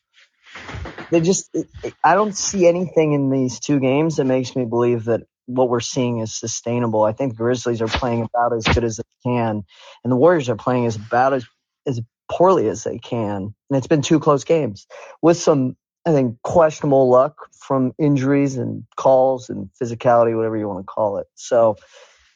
[1.11, 1.55] They just,
[2.03, 5.79] I don't see anything in these two games that makes me believe that what we're
[5.79, 7.03] seeing is sustainable.
[7.03, 9.63] I think the Grizzlies are playing about as good as they can,
[10.03, 11.45] and the Warriors are playing as about as,
[11.85, 13.55] as poorly as they can.
[13.69, 14.87] And it's been two close games
[15.21, 15.77] with some,
[16.07, 21.17] I think, questionable luck from injuries and calls and physicality, whatever you want to call
[21.17, 21.27] it.
[21.35, 21.75] So,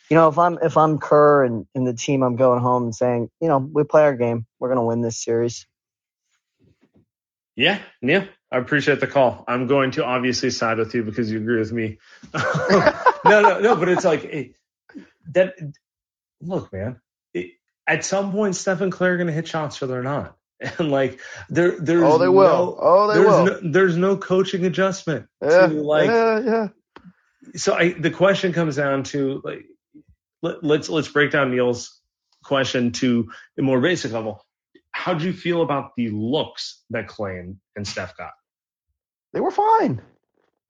[0.10, 2.94] you know, if I'm if I'm Kerr and, and the team, I'm going home and
[2.94, 4.46] saying, you know, we play our game.
[4.60, 5.66] We're going to win this series.
[7.56, 9.46] Yeah, Neil, I appreciate the call.
[9.48, 11.98] I'm going to obviously side with you because you agree with me.
[12.34, 12.92] no,
[13.24, 14.54] no, no, but it's like
[15.32, 15.54] that.
[16.42, 17.00] Look, man,
[17.34, 17.52] it,
[17.88, 20.36] at some point, Steph and Klay are going to hit shots, whether or not.
[20.80, 22.44] And like, there, there's Oh, they will.
[22.44, 23.46] no- Oh, they there's will.
[23.46, 26.08] No, there's no coaching adjustment Yeah, to like.
[26.08, 26.68] yeah, yeah.
[27.56, 29.66] So I, the question comes down to like,
[30.44, 32.00] let, let's let's break down Neil's
[32.44, 34.46] question to a more basic level.
[34.92, 38.32] How do you feel about the looks that Klay and, Steph got?
[39.34, 40.02] They were fine.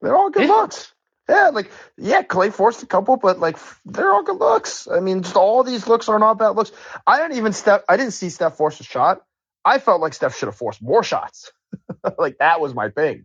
[0.00, 0.92] They're all good looks.
[1.28, 4.88] Yeah, like yeah, Klay forced a couple, but like they're all good looks.
[4.88, 6.72] I mean, just all these looks are not bad looks.
[7.06, 7.82] I didn't even Steph.
[7.88, 9.22] I didn't see Steph force a shot.
[9.64, 11.52] I felt like Steph should have forced more shots.
[12.18, 13.24] like that was my thing.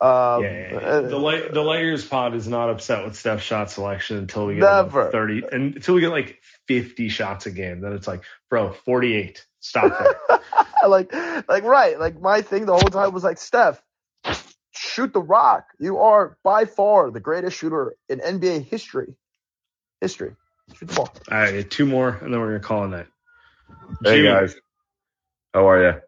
[0.00, 4.46] Um, Yeah, the La- the Lakers pod is not upset with Steph's shot selection until
[4.46, 5.02] we get Never.
[5.02, 7.80] about thirty, and until we get like fifty shots a game.
[7.80, 9.46] Then it's like, bro, forty eight.
[9.60, 10.40] Stop there.
[10.88, 11.14] like,
[11.48, 12.00] like right.
[12.00, 13.80] Like my thing the whole time was like Steph,
[14.72, 15.66] shoot the rock.
[15.78, 19.14] You are by far the greatest shooter in NBA history.
[20.00, 20.34] History.
[20.74, 21.14] Shoot the ball.
[21.30, 23.06] All right, two more, and then we're gonna call it night.
[24.02, 24.56] Hey Jimmy, guys,
[25.54, 26.00] how are you?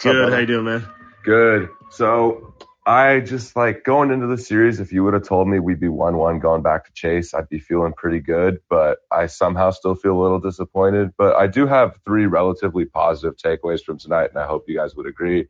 [0.00, 0.32] Good.
[0.32, 0.86] How you doing, man?
[1.24, 1.68] Good.
[1.90, 2.54] So
[2.86, 4.80] I just like going into the series.
[4.80, 7.58] If you would have told me we'd be one-one going back to Chase, I'd be
[7.58, 8.58] feeling pretty good.
[8.68, 11.12] But I somehow still feel a little disappointed.
[11.16, 14.94] But I do have three relatively positive takeaways from tonight, and I hope you guys
[14.94, 15.48] would agree.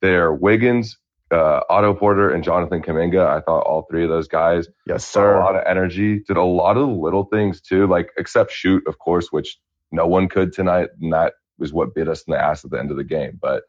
[0.00, 0.96] They're Wiggins,
[1.30, 3.26] uh, Otto Porter, and Jonathan Kuminga.
[3.26, 6.20] I thought all three of those guys, yes, sir, a lot of energy.
[6.20, 9.58] Did a lot of little things too, like except shoot, of course, which
[9.92, 12.78] no one could tonight, and that was what bit us in the ass at the
[12.78, 13.38] end of the game.
[13.40, 13.64] But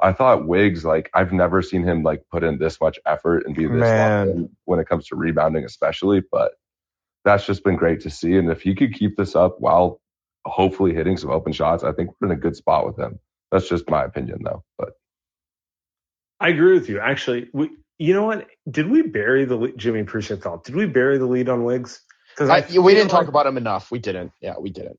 [0.00, 3.54] I thought Wiggs, like I've never seen him like put in this much effort and
[3.54, 4.48] be this Man.
[4.64, 6.22] when it comes to rebounding, especially.
[6.30, 6.52] But
[7.24, 8.36] that's just been great to see.
[8.36, 10.00] And if he could keep this up while
[10.44, 13.18] hopefully hitting some open shots, I think we're in a good spot with him.
[13.50, 14.64] That's just my opinion, though.
[14.78, 14.94] But
[16.40, 16.98] I agree with you.
[16.98, 18.48] Actually, we you know what?
[18.68, 19.78] Did we bury the lead?
[19.78, 20.00] Jimmy?
[20.00, 20.64] Appreciate thought.
[20.64, 22.00] Did we bury the lead on Wiggs?
[22.36, 23.90] Because we didn't like, talk about him enough.
[23.90, 24.32] We didn't.
[24.40, 24.98] Yeah, we didn't.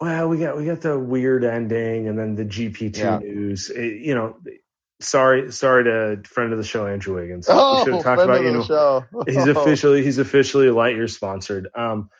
[0.00, 3.18] Well, we got we got the weird ending, and then the GP two yeah.
[3.18, 3.70] news.
[3.70, 4.36] It, you know,
[5.00, 7.46] sorry, sorry to friend of the show Andrew Wiggins.
[7.48, 11.68] Oh, we should have talked about you know he's officially he's officially Lightyear sponsored.
[11.74, 12.10] Um,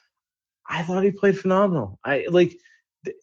[0.68, 1.98] I thought he played phenomenal.
[2.04, 2.58] I like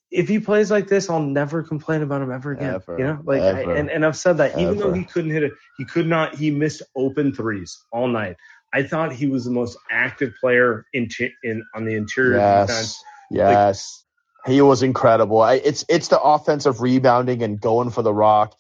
[0.10, 2.76] if he plays like this, I'll never complain about him ever again.
[2.76, 4.62] Ever, you know, like, I, and and I've said that ever.
[4.62, 6.36] even though he couldn't hit it, he could not.
[6.36, 8.38] He missed open threes all night.
[8.74, 12.68] I thought he was the most active player in t- in on the interior yes,
[12.68, 13.04] defense.
[13.32, 14.05] Yes,
[14.46, 15.42] he was incredible.
[15.42, 18.56] I, it's it's the offensive rebounding and going for the rock.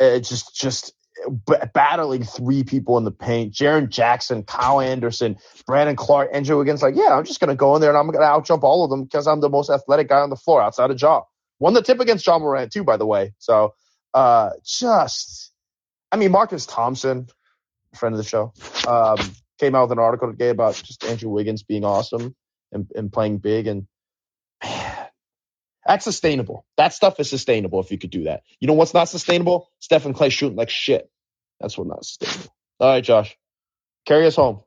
[0.00, 0.94] It's just just
[1.46, 3.52] b- battling three people in the paint.
[3.52, 6.82] Jaren Jackson, Kyle Anderson, Brandon Clarke, Andrew Wiggins.
[6.82, 9.04] Like, yeah, I'm just gonna go in there and I'm gonna outjump all of them
[9.04, 11.22] because I'm the most athletic guy on the floor outside of Ja.
[11.58, 13.32] Won the tip against Ja Morant too, by the way.
[13.38, 13.74] So,
[14.14, 15.52] uh, just,
[16.12, 17.28] I mean, Marcus Thompson,
[17.94, 18.52] friend of the show,
[18.86, 19.18] um,
[19.58, 22.34] came out with an article today about just Andrew Wiggins being awesome
[22.72, 23.86] and, and playing big and
[25.86, 26.64] that's sustainable.
[26.76, 28.42] That stuff is sustainable if you could do that.
[28.60, 29.70] You know what's not sustainable?
[29.78, 31.10] Stephen Klay shooting like shit.
[31.60, 32.54] That's what not sustainable.
[32.80, 33.36] All right, Josh,
[34.04, 34.60] carry us home.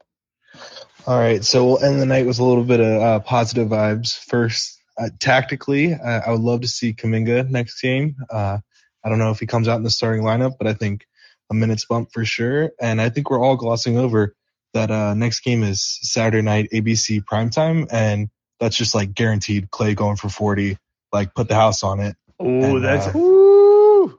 [1.05, 4.17] All right, so we'll end the night with a little bit of uh, positive vibes.
[4.17, 8.15] First, uh, tactically, uh, I would love to see Kuminga next game.
[8.29, 8.59] Uh,
[9.03, 11.05] I don't know if he comes out in the starting lineup, but I think
[11.49, 12.71] a minutes bump for sure.
[12.79, 14.35] And I think we're all glossing over
[14.73, 19.95] that uh, next game is Saturday night ABC primetime, and that's just like guaranteed Klay
[19.95, 20.77] going for 40.
[21.11, 22.15] Like put the house on it.
[22.39, 24.15] Oh, that's uh,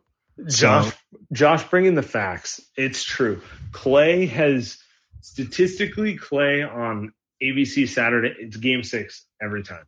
[0.49, 0.87] Josh.
[0.87, 0.93] So,
[1.33, 2.61] Josh, bringing the facts.
[2.77, 3.41] It's true.
[3.73, 4.79] Klay has
[5.21, 7.13] statistically Klay on
[7.43, 8.35] ABC Saturday.
[8.39, 9.85] It's Game Six every time.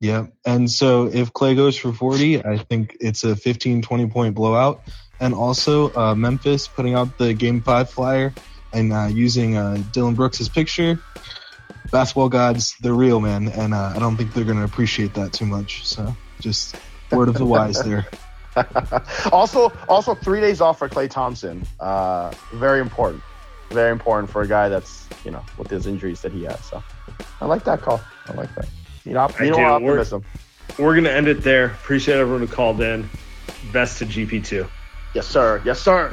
[0.00, 4.34] Yeah, and so if Klay goes for 40, I think it's a 15, 20 point
[4.34, 4.82] blowout.
[5.20, 8.34] And also uh, Memphis putting out the Game Five flyer
[8.72, 10.98] and uh, using uh, Dillon Brooks' picture.
[11.94, 15.32] Basketball gods, they're real, man, and uh, I don't think they're going to appreciate that
[15.32, 15.86] too much.
[15.86, 16.74] So just
[17.12, 18.04] word of the wise there.
[19.32, 21.64] also, also three days off for Klay Thompson.
[21.78, 23.22] Uh, very important,
[23.70, 26.64] very important for a guy that's you know with his injuries that he has.
[26.64, 26.82] So
[27.40, 28.00] I like that call.
[28.26, 28.66] I like that.
[29.04, 30.24] You know, you know optimism.
[30.76, 31.66] We're, we're gonna end it there.
[31.66, 33.08] Appreciate everyone who called in.
[33.72, 34.68] Best to GP2.
[35.14, 35.62] Yes, sir.
[35.64, 36.12] Yes, sir.